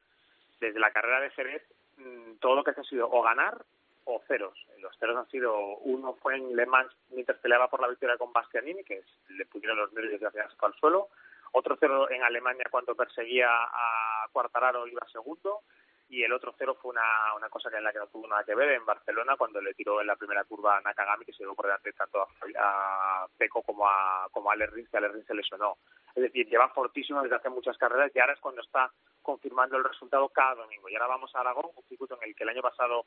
[0.60, 1.62] desde la carrera de Jerez,
[1.96, 3.64] mm, todo lo que hace ha sido o ganar
[4.04, 4.56] o ceros.
[4.78, 8.32] Los ceros han sido, uno fue en Le Mans mientras peleaba por la victoria con
[8.32, 10.20] Bastianini, que le pudieron los nervios
[10.56, 11.08] fue al suelo.
[11.50, 15.62] Otro cero en Alemania cuando perseguía a Cuartararo iba segundo.
[16.08, 18.44] Y el otro cero fue una, una cosa que en la que no tuvo nada
[18.44, 21.42] que ver en Barcelona cuando le tiró en la primera curva a Nakagami que se
[21.42, 22.28] dio por delante tanto a,
[22.58, 25.78] a Peco como a, como a Ale Rins, que Ale Rins se lesionó.
[26.14, 28.90] Es decir, lleva fortísimo desde hace muchas carreras y ahora es cuando está
[29.20, 30.88] confirmando el resultado cada domingo.
[30.88, 33.04] Y ahora vamos a Aragón, un circuito en el que el año pasado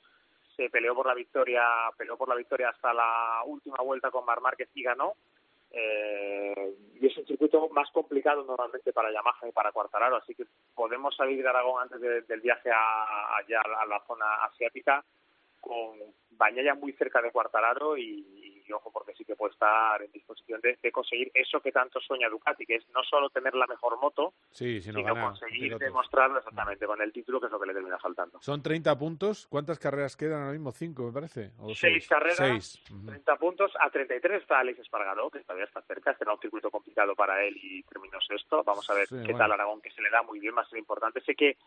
[0.55, 1.63] se peleó por la victoria,
[1.97, 5.13] peleó por la victoria hasta la última vuelta con Mar Márquez y ganó.
[5.71, 10.45] Eh, y es un circuito más complicado normalmente para Yamaha y para Cuartararo, así que
[10.75, 15.03] podemos salir de Aragón antes de- del viaje a, allá a la zona asiática
[15.61, 15.97] con
[16.31, 20.61] Bañaya muy cerca de Cuartararo y, y ojo porque sí que puede estar en disposición
[20.61, 23.99] de, de conseguir eso que tanto sueña Ducati, que es no solo tener la mejor
[23.99, 27.67] moto, Sí, si no sino conseguir demostrarlo exactamente con el título, que es lo que
[27.67, 28.39] le termina faltando.
[28.41, 29.47] Son 30 puntos.
[29.47, 30.71] ¿Cuántas carreras quedan ahora mismo?
[30.71, 31.51] ¿Cinco, me parece?
[31.59, 32.83] ¿O Seis carreras, Seis.
[32.91, 33.05] Ujú.
[33.07, 33.71] 30 puntos.
[33.79, 36.15] A 33 está Alex Espargaró, que todavía está cerca.
[36.17, 38.63] Será un circuito complicado para él y terminó sexto.
[38.63, 39.37] Vamos a ver Sí, qué bueno.
[39.39, 41.21] tal Aragón, que se le da muy bien, va a ser importante.
[41.21, 41.57] Sé que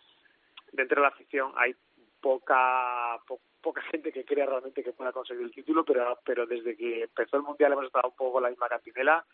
[0.73, 1.75] dentro de la afición hay
[2.23, 6.77] poca po- poca gente que crea realmente que pueda conseguir el título, pero pero desde
[6.77, 9.25] que empezó el Mundial hemos estado un poco con la misma cantinela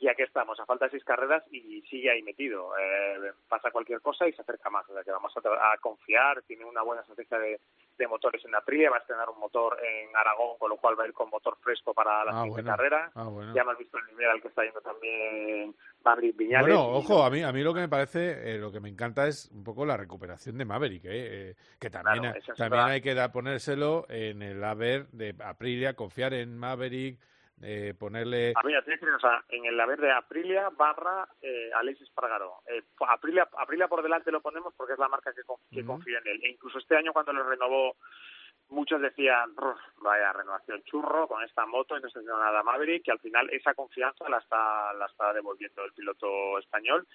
[0.00, 2.70] y aquí estamos, a falta de seis carreras y sigue ahí metido.
[2.78, 6.64] Eh, pasa cualquier cosa y se acerca más, o sea que vamos a, confiar, tiene
[6.64, 7.60] una buena estrategia de,
[7.96, 11.04] de motores en Aprilia, va a estrenar un motor en Aragón, con lo cual va
[11.04, 12.70] a ir con motor fresco para la Ah, siguiente bueno.
[12.76, 13.10] carrera.
[13.14, 13.52] Ah, bueno.
[13.54, 15.74] Ya hemos visto el nivel al que está yendo también
[16.04, 16.68] Maverick Viñales.
[16.76, 19.26] Bueno, ojo, a mí, a mí lo que me parece, eh, lo que me encanta
[19.26, 21.10] es un poco la recuperación de Maverick, eh,
[21.50, 26.34] eh, que también, Claro, también hay que da- ponérselo en el haber de Aprilia, confiar
[26.34, 27.18] en Maverick,
[27.62, 28.52] eh, ponerle...
[28.56, 32.00] A mí, ya te digo, o sea, en el haber de Aprilia barra eh, Alex
[32.02, 32.60] Espargaró.
[32.66, 36.18] Eh, Aprilia, Aprilia por delante lo ponemos porque es la marca que, con- que confía
[36.18, 36.40] en él.
[36.44, 37.96] E incluso este año cuando lo renovó,
[38.68, 43.04] muchos decían, "Ruf, vaya renovación churro con esta moto y no está haciendo nada Maverick,
[43.04, 47.06] que al final esa confianza la está, la está devolviendo el piloto español.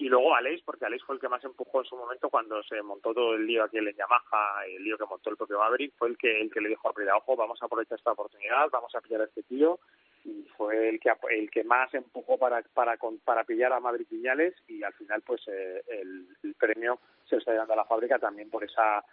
[0.00, 2.80] Y luego Aleix, porque Aleix fue el que más empujó en su momento cuando se
[2.82, 6.08] montó todo el lío aquí en Yamaha, el lío que montó el propio Maverick, fue
[6.08, 8.94] el que el que le dijo a Aprilia, ojo, vamos a aprovechar esta oportunidad, vamos
[8.94, 9.80] a pillar a este tío,
[10.24, 14.54] y fue el que el que más empujó para para para pillar a Maverick Viñales
[14.68, 18.20] y al final pues eh, el, el premio se lo está dando a la fábrica
[18.20, 19.04] también por esa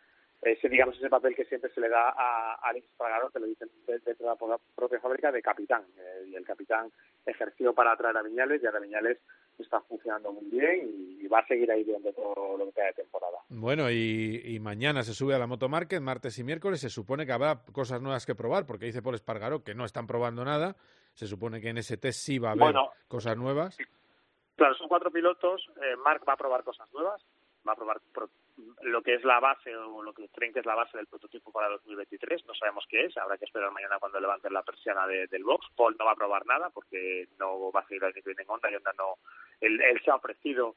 [0.52, 3.70] ese digamos ese papel que siempre se le da a Alex Pagaro, que lo dicen
[3.88, 6.92] de- dentro de la pro- propia fábrica de capitán Eh, y el capitán
[7.26, 9.18] ejerció para atraer a Viñales y ahora Viñales
[9.58, 12.86] está funcionando muy bien y, y va a seguir ahí durante todo lo que queda
[12.88, 13.38] de temporada.
[13.50, 16.80] Bueno, y, y mañana se sube a la Moto Market, martes y miércoles.
[16.82, 20.08] Se supone que habrá cosas nuevas que probar, porque dice Paul Espargaró que no están
[20.08, 20.76] probando nada.
[21.14, 22.92] Se supone que en ese test sí va a haber Bueno.
[23.08, 23.78] cosas nuevas.
[24.58, 25.66] Claro, son cuatro pilotos.
[25.82, 27.22] Eh, Mark va a probar cosas nuevas,
[27.68, 28.30] va a probar pro-
[28.84, 31.52] lo que es la base o lo que creen que es la base del prototipo
[31.52, 32.46] para 2023.
[32.46, 35.68] No sabemos qué es, habrá que esperar mañana cuando levanten la persiana de- del box.
[35.76, 38.76] Paul no va a probar nada porque no va a seguir nivel en Honda y
[38.76, 39.16] Honda no.
[39.60, 40.76] Él, él se ha ofrecido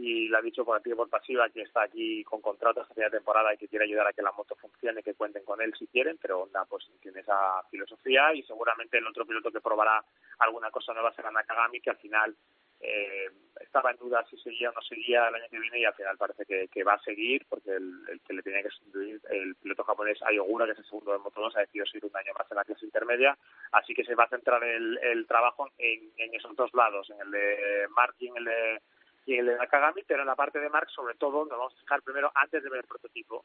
[0.00, 3.04] y le ha dicho por activa por pasiva que está aquí con contrato hasta fin
[3.04, 5.74] de temporada y que quiere ayudar a que la moto funcione, que cuenten con él
[5.78, 10.02] si quieren, pero Honda pues tiene esa filosofía y seguramente el otro piloto que probará
[10.38, 12.34] alguna cosa nueva será Nakagami, que al final
[12.80, 13.28] eh,
[13.60, 16.16] estaba en duda si seguía o no seguía el año que viene y al final
[16.16, 19.84] parece que, va a seguir porque el, el que le tenía que sustituir, el piloto
[19.84, 22.56] japonés Ayogura, que es el segundo de Moto2, ha decidido seguir un año más en
[22.56, 23.36] la clase intermedia,
[23.72, 27.20] así que se va a centrar el, el trabajo en, en esos dos lados, en
[27.20, 28.80] el de en el de,
[29.26, 31.74] y en el de Nakagami, pero en la parte de Mark sobre todo nos vamos
[31.74, 33.44] a fijar primero antes de ver el prototipo,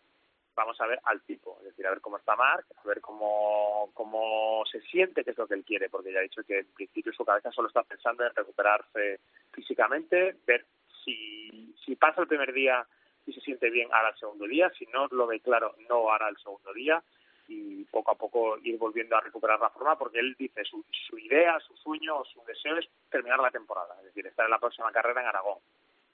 [0.55, 3.91] vamos a ver al tipo, es decir, a ver cómo está Mark, a ver cómo,
[3.93, 6.67] cómo se siente, que es lo que él quiere, porque ya ha dicho que en
[6.73, 9.19] principio su cabeza solo está pensando en recuperarse
[9.51, 10.65] físicamente, ver
[11.03, 12.85] si, si pasa el primer día
[13.25, 16.29] y se siente bien, hará el segundo día, si no lo ve claro, no hará
[16.29, 17.03] el segundo día
[17.47, 21.17] y poco a poco ir volviendo a recuperar la forma, porque él dice su, su
[21.17, 24.91] idea, su sueño, su deseo es terminar la temporada, es decir, estar en la próxima
[24.91, 25.59] carrera en Aragón,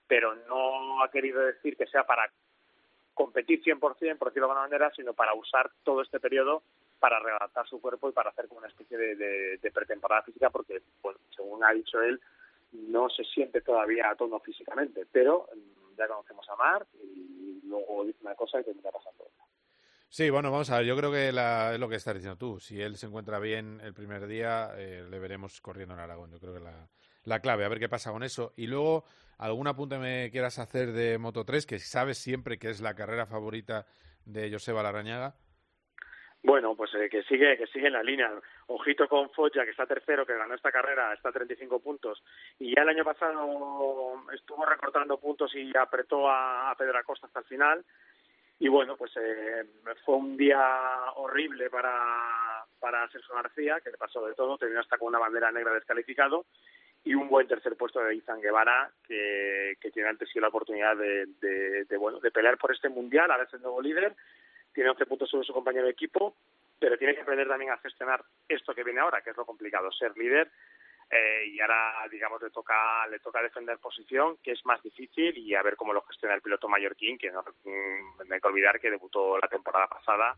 [0.08, 2.30] pero no ha querido decir que sea para
[3.14, 6.64] competir 100%, por decirlo de alguna manera, sino para usar todo este periodo
[7.00, 9.16] para readaptar su cuerpo y para hacer como una especie de,
[9.58, 12.22] de- pretemporada física, porque, bueno, según ha dicho él,
[12.74, 18.06] no se siente todavía a tono físicamente, pero mm, ya conocemos a Marc y luego
[18.06, 19.46] dice una cosa y termina pasando otra.
[20.14, 22.59] Sí, bueno, vamos a ver, yo creo que la, es lo que estás diciendo tú.
[22.59, 26.30] Si él se encuentra bien el primer día, eh, le veremos corriendo en Aragón.
[26.30, 26.89] Yo creo que la,
[27.24, 28.51] la clave, a ver qué pasa con eso.
[28.57, 29.05] Y luego,
[29.38, 33.26] algún apunte me quieras hacer de Moto 3, que sabes siempre que es la carrera
[33.26, 33.86] favorita
[34.26, 35.34] de Joseba Larrañaga.
[36.43, 38.34] Bueno, pues eh, que sigue que sigue en la línea.
[38.68, 42.22] Ojito con Foggia, que está tercero, que ganó esta carrera, está a 35 puntos.
[42.59, 47.39] Y ya el año pasado estuvo recortando puntos y apretó a, a Pedro Acosta hasta
[47.39, 47.86] el final.
[48.62, 49.66] Y bueno, pues eh,
[50.05, 50.62] fue un día
[51.16, 55.51] horrible para, para Sergio García, que le pasó de todo, terminó hasta con una bandera
[55.51, 56.45] negra descalificado.
[57.03, 60.95] Y un buen tercer puesto de Izan Guevara, que, que tiene antes sido la oportunidad
[60.95, 61.26] de,
[61.89, 64.16] de, bueno, de pelear por este mundial, a veces nuevo líder
[64.72, 66.36] tiene 11 puntos sobre su compañero de equipo,
[66.78, 69.91] pero tiene que aprender también a gestionar esto que viene ahora, que es lo complicado,
[69.91, 70.51] ser líder.
[71.12, 75.53] Eh, y ahora, digamos, le toca, le toca defender posición, que es más difícil, y
[75.55, 78.89] a ver cómo lo gestiona el piloto mallorquín, que no, mm, hay que olvidar que
[78.89, 80.38] debutó la temporada pasada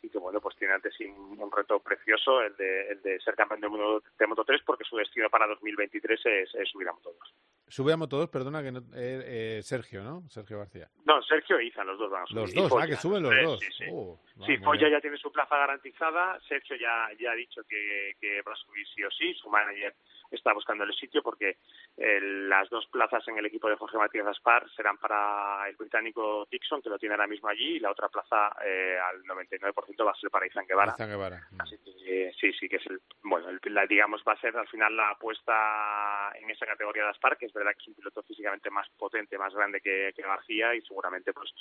[0.00, 3.34] y que, bueno, pues tiene ante sí un, reto precioso, el de, el de ser
[3.34, 6.92] campeón del mundo de Moto 3, porque su destino para 2023 es, es subir a
[6.92, 7.34] Moto 2.
[7.68, 10.22] Sube a Moto 2, perdona, que no, eh, eh, Sergio, ¿no?
[10.28, 10.88] Sergio García.
[11.04, 12.42] No, Sergio e Izan, los dos van a subir.
[12.42, 13.60] Los dos, ah, que suben los dos.
[13.60, 13.84] Sí, sí.
[13.90, 16.40] Oh, Sí, Foya ya tiene su plaza garantizada.
[16.48, 19.32] Sergio ya, ya ha dicho que, que va a subir sí o sí.
[19.34, 19.94] Su manager
[20.30, 21.58] está buscando el sitio porque
[21.96, 26.46] eh, las dos plazas en el equipo de Jorge Matías Gaspar serán para el británico
[26.50, 30.10] Dixon, que lo tiene ahora mismo allí, y la otra plaza eh, al 99% va
[30.10, 30.92] a ser para Izan Guevara.
[30.94, 31.48] Izan Guevara.
[31.58, 34.56] Así que eh, sí, sí, que es el, bueno, el, la, digamos, va a ser
[34.56, 37.94] al final la apuesta en esa categoría de Aspar, que es verdad que es un
[37.94, 41.52] piloto físicamente más potente, más grande que, que García y seguramente pues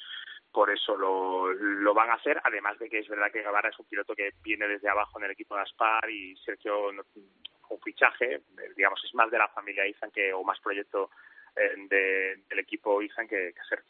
[0.51, 3.79] por eso lo, lo van a hacer, además de que es verdad que Guevara es
[3.79, 8.35] un piloto que viene desde abajo en el equipo de Aspar y Sergio un fichaje,
[8.35, 8.41] eh,
[8.75, 11.09] digamos, es más de la familia Izan que, o más proyecto
[11.55, 13.89] eh, de- del equipo Izan que, que Sergio.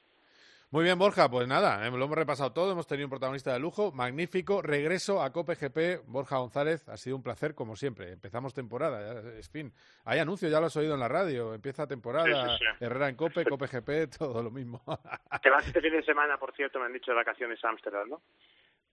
[0.72, 3.60] Muy bien, Borja, pues nada, eh, lo hemos repasado todo, hemos tenido un protagonista de
[3.60, 8.56] lujo, magnífico, regreso a Cope GP, Borja González, ha sido un placer como siempre, empezamos
[8.56, 9.72] temporada, ya, es fin,
[10.06, 12.86] hay anuncio, ya lo has oído en la radio, empieza temporada, Sí, sí, sí.
[12.86, 14.82] Herrera en Cope, Cope GP, todo lo mismo,
[15.44, 18.10] Te vas este fin de semana, por cierto, me han dicho de vacaciones a Ámsterdam,
[18.10, 18.22] ¿no?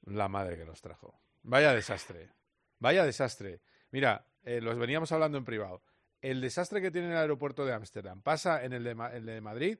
[0.05, 2.30] La madre que los trajo, vaya desastre,
[2.78, 5.82] vaya desastre, mira, eh, los veníamos hablando en privado,
[6.22, 9.78] el desastre que tiene el aeropuerto de Ámsterdam pasa en el de, el de Madrid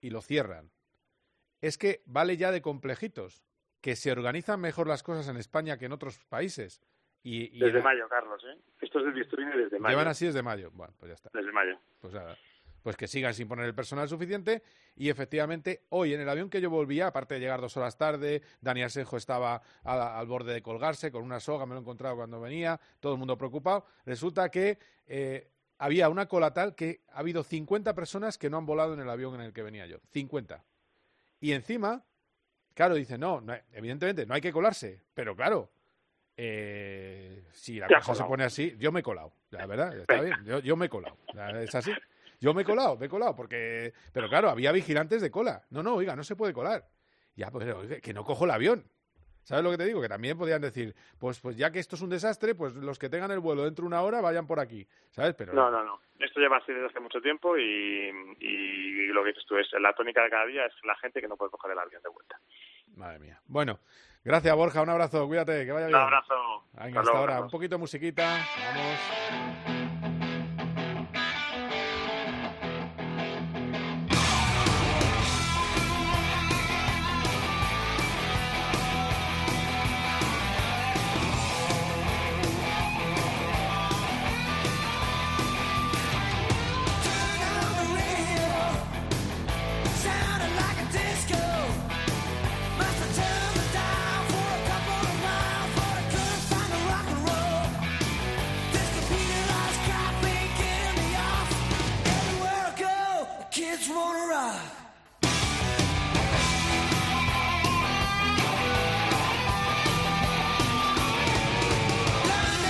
[0.00, 0.70] y lo cierran.
[1.60, 3.42] Es que vale ya de complejitos,
[3.80, 6.80] que se organizan mejor las cosas en España que en otros países.
[7.22, 8.58] Y, y Desde mayo, Carlos, ¿eh?
[8.80, 9.92] Esto es desde mayo.
[9.92, 10.70] Llevan así desde mayo.
[10.72, 11.30] Bueno, pues ya está.
[11.32, 11.78] Desde mayo.
[12.00, 12.36] Pues nada.
[12.84, 14.62] Pues que sigan sin poner el personal suficiente.
[14.94, 18.42] Y efectivamente, hoy en el avión que yo volvía, aparte de llegar dos horas tarde,
[18.60, 22.16] Dani Asenjo estaba a- al borde de colgarse con una soga, me lo he encontrado
[22.16, 23.86] cuando venía, todo el mundo preocupado.
[24.04, 28.66] Resulta que eh, había una cola tal que ha habido 50 personas que no han
[28.66, 29.96] volado en el avión en el que venía yo.
[30.12, 30.62] 50.
[31.40, 32.04] Y encima,
[32.74, 35.70] claro, dice, no, no evidentemente no hay que colarse, pero claro,
[36.36, 40.44] eh, si la cosa se pone así, yo me he colado, la verdad, está bien,
[40.44, 41.16] yo, yo me he colado,
[41.62, 41.90] es así.
[42.44, 43.94] Yo me he colado, me he colado, porque...
[44.12, 45.62] Pero claro, había vigilantes de cola.
[45.70, 46.86] No, no, oiga, no se puede colar.
[47.36, 48.84] Ya, pues, oiga, que no cojo el avión.
[49.44, 50.02] ¿Sabes lo que te digo?
[50.02, 53.08] Que también podían decir, pues, pues ya que esto es un desastre, pues los que
[53.08, 54.86] tengan el vuelo dentro de una hora vayan por aquí.
[55.10, 55.34] ¿Sabes?
[55.34, 56.00] Pero No, no, no.
[56.18, 59.94] Esto lleva así desde hace mucho tiempo y, y lo que dices tú es la
[59.94, 62.38] tónica de cada día es la gente que no puede coger el avión de vuelta.
[62.94, 63.40] Madre mía.
[63.46, 63.80] Bueno,
[64.22, 66.02] gracias Borja, un abrazo, cuídate, que vaya Un bien.
[66.02, 66.64] abrazo.
[66.74, 67.40] Venga, Hasta ahora.
[67.40, 68.38] Un poquito de musiquita.
[68.74, 69.83] Vamos.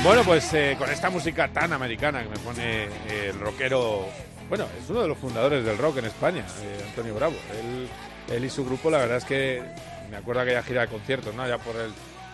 [0.04, 4.06] Bueno, pues eh, con esta música tan americana que me pone eh, el rockero,
[4.50, 7.34] bueno, es uno de los fundadores del rock en España, eh, Antonio Bravo.
[7.58, 7.88] Él,
[8.36, 9.62] él y su grupo, la verdad es que
[10.10, 11.48] me acuerdo aquella gira de conciertos, ¿no?
[11.48, 11.74] Ya por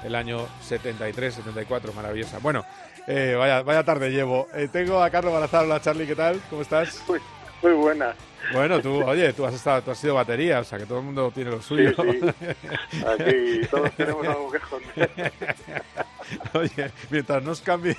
[0.05, 2.39] el, año 73, 74, maravillosa.
[2.41, 2.65] Bueno,
[3.07, 4.49] eh, vaya, vaya tarde llevo.
[4.73, 5.67] Tengo a Carlos Barazal.
[5.67, 6.41] Hola, Charlie, ¿qué tal?
[6.51, 7.01] ¿Cómo estás?
[7.63, 8.15] Muy buena.
[8.53, 11.05] Bueno, tú, oye, tú has estado, tú has sido batería, o sea que todo el
[11.05, 11.93] mundo tiene lo suyo.
[11.97, 12.21] sí.
[13.07, 15.33] Aquí todos tenemos algo que esconder.
[16.55, 17.97] Oye, mientras no os cambie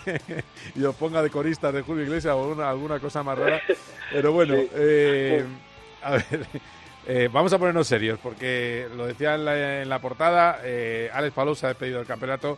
[0.76, 3.62] y os ponga de corista de Julio Iglesias o alguna, alguna cosa más rara,
[4.12, 4.70] Pero bueno, Sí.
[4.74, 5.45] eh,
[6.01, 6.24] a ver,
[7.07, 11.34] eh, vamos a ponernos serios, porque lo decía en la, en la portada, eh, Alex
[11.34, 12.57] Palou se ha despedido del campeonato.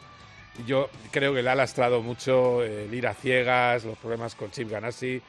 [0.68, 4.52] Yo creo que le ha lastrado mucho eh, el ir a ciegas, los problemas con
[4.52, 5.22] Chip Ganassi.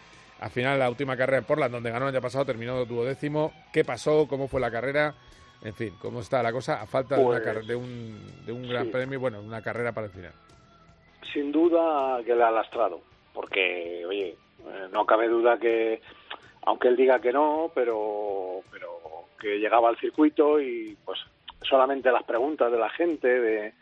[0.45, 3.51] Al final, la última carrera en Portland, donde ganó el año pasado, terminó duodécimo.
[3.73, 4.27] ¿Qué pasó?
[4.29, 5.15] ¿Cómo fue la carrera?
[5.63, 6.83] En fin, ¿cómo está la cosa?
[6.83, 8.91] A falta de, una Pues, de un, de un gran sí.
[8.91, 10.33] premio, bueno, una carrera para el final.
[11.33, 13.01] sin duda que le ha lastrado,
[13.33, 14.29] porque, oye,
[14.67, 16.03] eh, no cabe duda que,
[16.67, 18.91] aunque él diga que no, pero, pero
[19.41, 21.19] que llegaba al circuito y pues
[21.63, 23.73] solamente las preguntas de la gente, de,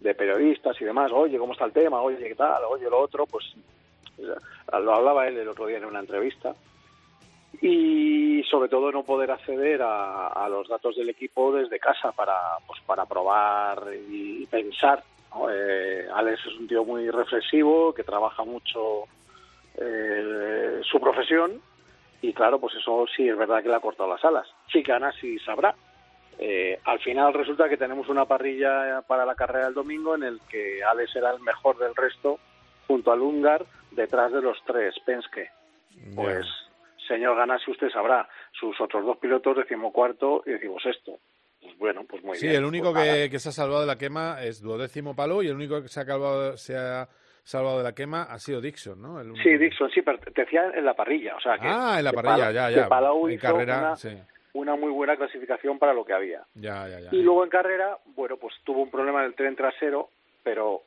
[0.00, 2.02] de periodistas y demás, oye, ¿cómo está el tema?
[2.02, 2.62] Oye, ¿qué tal?
[2.68, 3.44] Oye, lo otro, pues
[4.20, 6.54] lo hablaba él el otro día en una entrevista.
[7.62, 12.36] Y sobre todo no poder acceder a, a los datos del equipo desde casa para,
[12.66, 15.50] pues, para probar y pensar ¿no?
[15.50, 19.04] Eh, Alex es un tío muy reflexivo, que trabaja mucho
[19.76, 21.60] eh, su profesión
[22.22, 24.46] y claro, pues eso sí es verdad que le ha cortado las alas.
[24.70, 25.74] Sí que Ana sí sabrá.
[26.38, 30.40] Eh, al final resulta que tenemos una parrilla para la carrera del domingo en el
[30.48, 32.38] que Alex era el mejor del resto
[32.86, 35.50] junto al Ungar detrás de los tres Penske.
[36.14, 36.46] Pues
[37.08, 41.18] señor Ganassi usted sabrá, sus otros dos pilotos decimocuarto y decimosexto.
[41.60, 42.58] Pues bueno, pues muy sí, bien.
[42.60, 45.48] el único Pues que, que se ha salvado de la quema es duodécimo Palou y
[45.48, 47.06] el único que se ha, calvado- se ha
[47.42, 49.20] salvado de la quema ha sido Dixon, ¿no?
[49.20, 51.36] El único Sí, Dixon, sí, pero te decía en la parrilla.
[51.36, 52.88] O sea, que, Ah, en la parrilla, Palau- ya, ya.
[52.88, 54.16] Palau En hizo carrera, una, sí.
[54.54, 56.42] una muy buena clasificación para lo que había.
[56.54, 57.08] Ya, ya, ya.
[57.12, 60.08] Y luego en carrera, bueno, pues tuvo un problema en el tren trasero,
[60.42, 60.82] pero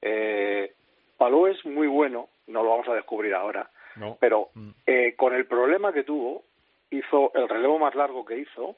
[0.00, 0.72] eh,
[1.18, 4.16] Palou es muy bueno, no lo vamos a descubrir ahora, No.
[4.20, 4.70] pero Mm.
[4.86, 6.44] eh, con el problema que tuvo,
[6.90, 8.76] hizo el relevo más largo que hizo,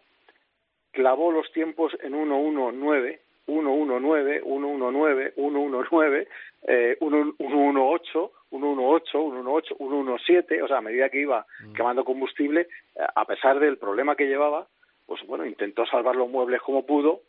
[0.93, 6.27] clavó los tiempos en 1-1-9, 1-1-9, 1-1-9, 1-1-9,
[6.67, 11.47] eh, 1-1-8, 1-1-8, 1-1-8, 1-1-7, o sea, a medida que iba
[11.77, 14.67] quemando combustible, eh, a pesar del problema que llevaba,
[15.07, 17.21] pues bueno, intentó salvar los muebles como pudo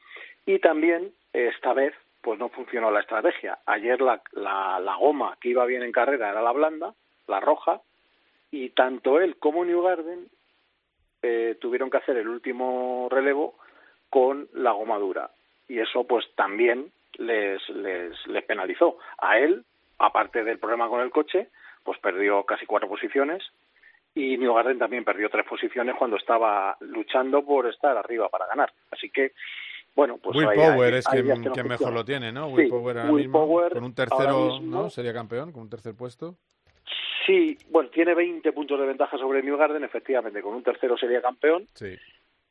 [0.46, 1.94] y también eh, esta vez
[2.30, 3.58] pues no funcionó la estrategia.
[3.66, 6.94] Ayer la, la, la goma que iba bien en carrera era la blanda,
[7.26, 7.82] la roja,
[8.52, 10.28] y tanto él como Newgarden
[11.24, 13.56] eh, tuvieron que hacer el último relevo
[14.12, 15.32] con la goma dura
[15.68, 19.00] y eso pues también les, les, les penalizó.
[19.18, 19.66] A él,
[19.98, 21.48] aparte del problema con el coche,
[21.84, 23.42] pues perdió casi cuatro posiciones
[24.14, 28.72] y Newgarden también perdió tres posiciones cuando estaba luchando por estar arriba para ganar.
[28.92, 29.32] Así que,
[30.00, 32.48] bueno, pues Will Power es quien, mejor lo tiene, ¿no?
[32.48, 34.90] Sí, Will Power ahora Will mismo, Power con un tercero, mismo- ¿no?
[34.90, 36.36] Sería campeón, con un tercer puesto.
[37.26, 41.68] Sí, bueno, tiene 20 puntos de ventaja sobre Newgarden, efectivamente, con un tercero sería campeón.
[41.74, 41.98] Sí.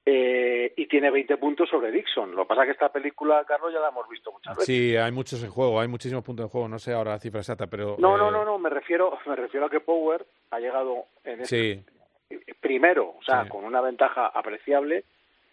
[0.04, 2.34] Eh, y tiene 20 puntos sobre Dixon.
[2.36, 4.66] Lo que pasa es que esta película, Carlos, ya la hemos visto muchas veces.
[4.66, 7.40] Sí, hay muchos en juego, hay muchísimos puntos en juego, no sé ahora la cifra
[7.40, 7.96] exacta, pero...
[7.98, 11.40] No, eh, no, no, no, me refiero, me refiero a que Power ha llegado en
[11.40, 11.84] este
[12.28, 13.48] Sí, primero, o sea, Sí.
[13.50, 15.04] con una ventaja apreciable.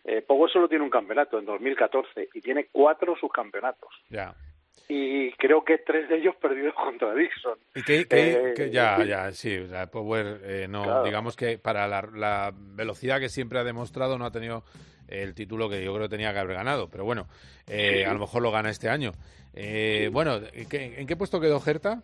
[0.08, 3.90] Eh, Power solo tiene un campeonato en 2014 y tiene cuatro subcampeonatos.
[4.10, 4.34] ya.
[4.88, 7.58] Y creo que tres de ellos perdidos contra Dixon.
[7.74, 11.04] Y que, Eh, que ya, ya, sí, o sea, Power, eh, no, Claro.
[11.06, 14.64] digamos que para la, la velocidad que siempre ha demostrado no ha tenido
[15.08, 17.28] el título que yo creo que tenía que haber ganado, pero bueno,
[17.68, 18.04] eh, Sí.
[18.04, 19.14] a lo mejor lo gana este año.
[19.56, 22.04] Eh, Bueno, ¿en qué, en qué puesto quedó Gerta?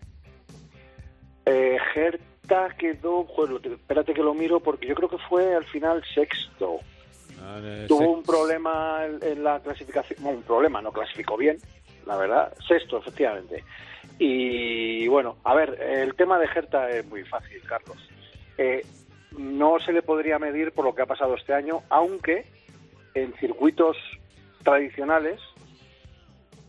[1.46, 6.04] Eh, Herta quedó, lo- espérate que lo miro porque yo creo que fue al final
[6.16, 6.80] sexto.
[7.88, 11.58] Tuvo un problema en, la clasificación, bueno, un problema, no clasificó bien,
[12.06, 13.64] la verdad, sexto efectivamente.
[14.20, 17.98] Y bueno, a ver, el tema de Herta es muy fácil, Carlos.
[18.58, 18.86] Eh,
[19.38, 22.46] no se le podría medir por lo que ha pasado este año, aunque
[23.14, 23.98] en circuitos
[24.64, 25.40] tradicionales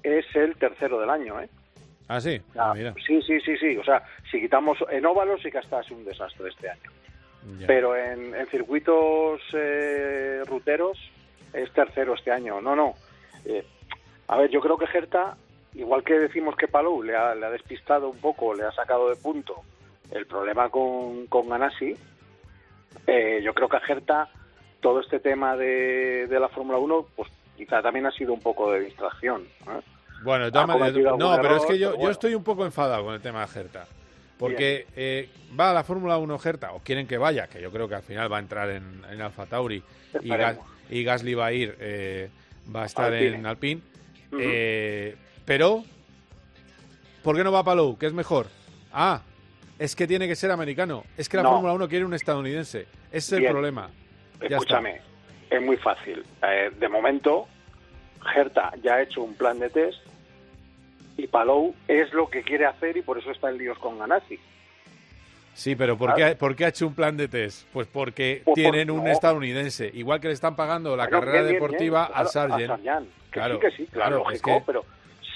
[0.02, 1.48] es el tercero del año, ¿eh?
[2.08, 2.94] Ah, sí, Ah, ah, mira.
[3.06, 3.76] Sí, sí, sí, sí.
[3.76, 6.90] O sea, si quitamos en óvalos sí que hasta es un desastre este año.
[7.58, 7.66] Ya.
[7.66, 10.98] Pero en, en circuitos eh, ruteros
[11.52, 12.60] es tercero este año.
[12.60, 12.94] No, no.
[13.44, 13.64] Eh,
[14.28, 15.36] a ver, yo creo que Gerta,
[15.74, 19.08] igual que decimos que Palou le ha, le ha despistado un poco, le ha sacado
[19.08, 19.62] de punto
[20.10, 21.96] el problema con, con Ganassi,
[23.06, 24.28] eh, yo creo que a Gerta
[24.80, 28.70] todo este tema de, de la Fórmula 1, pues quizá también ha sido un poco
[28.72, 29.42] de distracción.
[29.42, 29.80] ¿eh?
[30.22, 32.10] Bueno, de todas maneras, no, pero es que yo, pero yo bueno.
[32.10, 33.86] estoy un poco enfadado con el tema de Gerta.
[34.42, 35.28] Porque eh,
[35.58, 38.02] va a la Fórmula 1 Gerta, o quieren que vaya, que yo creo que al
[38.02, 39.80] final va a entrar en, en Alfa Tauri
[40.20, 42.28] y, Gasly va a ir, eh,
[42.74, 43.36] va a estar Alpine.
[43.36, 43.80] en Alpine.
[44.40, 45.14] Eh,
[45.44, 45.84] pero,
[47.22, 47.96] ¿por qué no va Palou?
[47.96, 48.48] ¿Qué es mejor?
[48.92, 49.22] Ah,
[49.78, 51.04] es que tiene que ser americano.
[51.16, 51.50] Es que la No.
[51.50, 52.88] Fórmula 1 quiere un estadounidense.
[53.12, 53.90] Ese es el problema.
[54.40, 54.56] Ya está.
[54.56, 55.00] Escúchame,
[55.50, 56.24] es muy fácil.
[56.42, 57.46] Eh, de momento,
[58.34, 60.00] Gerta ya ha hecho un plan de test
[61.16, 64.38] y Palou es lo que quiere hacer y por eso está en líos con Ganassi.
[65.54, 67.66] Sí, pero ¿por qué, por qué ha hecho un plan de test?
[67.72, 69.10] Pues porque Pues por- tienen un no.
[69.10, 69.90] estadounidense.
[69.92, 72.70] Igual que le están pagando la carrera bien, deportiva bien, a claro, Sargent.
[72.70, 73.08] a Sargent.
[73.30, 74.84] Que Claro, sí, que sí, claro, es que- pero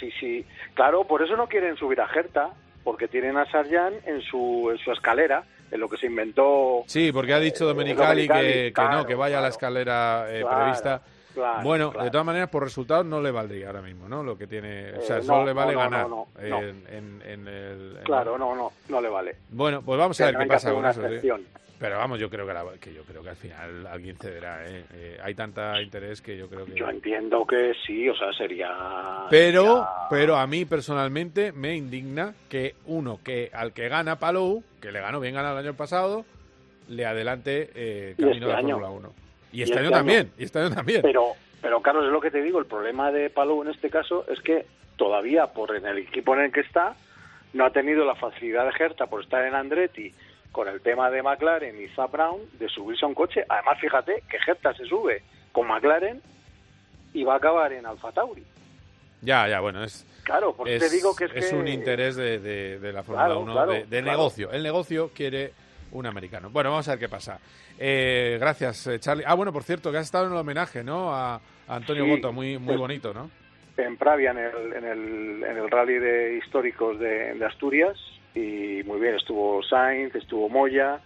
[0.00, 0.44] sí, sí.
[0.74, 2.50] Claro, por eso no quieren subir a Gerta,
[2.82, 6.84] porque tienen a Sargent en su, en su escalera, en lo que se inventó.
[6.86, 11.02] Sí, porque ha dicho Eh, Domenicali, que, no, que vaya a la escalera eh, prevista.
[11.36, 12.04] Claro, bueno, claro.
[12.04, 14.22] de todas maneras, por resultados no le valdría ahora mismo, ¿no?
[14.24, 16.48] Lo que tiene, o sea, Eh, solo no, le vale no, no, ganar no, no,
[16.48, 16.62] no.
[16.62, 17.98] en, en- en el...
[18.04, 19.36] Claro, no, no, no le vale.
[19.50, 21.00] Bueno, pues vamos a ver qué pasa con eso.
[21.00, 21.06] ¿sí?
[21.06, 21.42] excepción.
[21.78, 24.64] Pero vamos, yo creo que, la- que yo creo que al final alguien cederá.
[24.66, 24.84] ¿eh?
[24.94, 26.72] Eh, hay tanta interés que yo creo que.
[26.72, 29.26] Yo entiendo que sí, o sea, sería.
[29.28, 34.64] Pero, sería- pero a mí personalmente me indigna que uno que al que gana Palou,
[34.80, 36.24] que le ganó bien ganado el año pasado,
[36.88, 38.60] le adelante eh, camino este de la.
[38.78, 39.12] Fórmula 1.
[39.52, 39.96] Y Y este, año año.
[39.96, 41.02] también, y este año también.
[41.02, 41.32] Pero,
[41.62, 44.40] pero Carlos, es lo que te digo, el problema de Palou en este caso es
[44.40, 44.66] que
[44.96, 46.94] todavía por en el equipo en el que está
[47.52, 50.12] no ha tenido la facilidad de Gerta por estar en Andretti
[50.52, 53.44] con el tema de McLaren y Zap Brown de subirse a un coche.
[53.48, 55.22] Además, fíjate que Gerta se sube
[55.52, 56.20] con McLaren
[57.14, 58.42] y va a acabar en Alfa Tauri.
[59.22, 60.06] Ya, ya, bueno, es.
[60.24, 61.54] Claro, porque te digo que es, que...
[61.54, 64.04] un interés de, de- de la Fórmula Claro, 1, claro, de, de claro.
[64.06, 64.50] negocio.
[64.50, 65.52] El negocio quiere
[65.92, 66.50] un americano.
[66.50, 67.38] Bueno, vamos a ver qué pasa.
[67.78, 69.24] Eh, gracias, eh, Charlie.
[69.26, 71.12] Ah, bueno, por cierto, que has estado en el homenaje, ¿no?
[71.14, 73.30] A, a Antonio Sí, Boto, muy, muy pues- bonito, ¿no?
[73.78, 77.94] en Pravia, en el, en el, en el rally de históricos de, de Asturias.
[78.34, 80.98] Y muy bien, estuvo Sainz, estuvo Moya,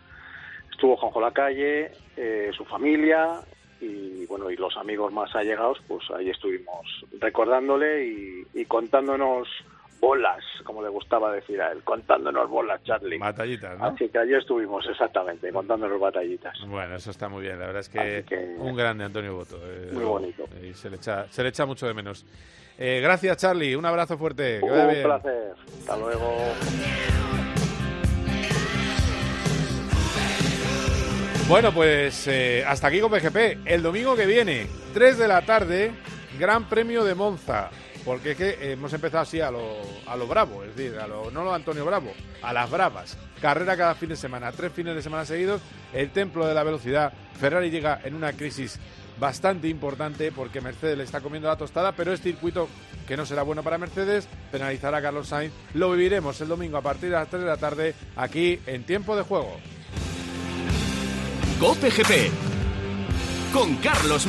[0.70, 3.40] estuvo Juanjo Lacalle, eh, su familia
[3.80, 6.86] y bueno, y los amigos más allegados, pues ahí estuvimos
[7.20, 9.48] recordándole y, y contándonos
[10.00, 13.18] bolas, como le gustaba decir a él, contándonos bolas, Charlie.
[13.18, 13.84] Batallitas, ¿no?
[13.86, 16.56] Así que allí estuvimos, exactamente, contándonos batallitas.
[16.66, 17.58] Bueno, eso está muy bien.
[17.58, 19.58] La verdad es que, un grande Antonio Boto.
[19.62, 20.44] eh, Muy bonito.
[20.62, 22.24] Y se le echa, se le echa mucho de menos.
[22.78, 23.76] Eh, gracias, Charlie.
[23.76, 24.60] Un abrazo fuerte.
[24.60, 25.02] Que Un bien.
[25.02, 25.52] placer.
[25.80, 26.34] Hasta luego.
[31.48, 33.66] Bueno, pues eh, hasta aquí con PGP.
[33.66, 35.90] El domingo que viene, 3 de la tarde,
[36.38, 37.70] Gran Premio de Monza.
[38.04, 39.60] Porque es que hemos empezado así a lo,
[40.06, 43.18] a lo bravo, es decir, a lo, no lo Antonio Bravo, a las bravas.
[43.40, 45.60] Carrera cada fin de semana, tres fines de semana seguidos,
[45.92, 47.12] el templo de la velocidad.
[47.38, 48.78] Ferrari llega en una crisis
[49.18, 52.68] bastante importante porque Mercedes le está comiendo la tostada, pero es circuito
[53.06, 55.52] que no será bueno para Mercedes, penalizará a Carlos Sainz.
[55.74, 59.14] Lo viviremos el domingo a partir de las 3 de la tarde aquí en Tiempo
[59.14, 59.56] de Juego.
[63.52, 64.26] Con Carlos.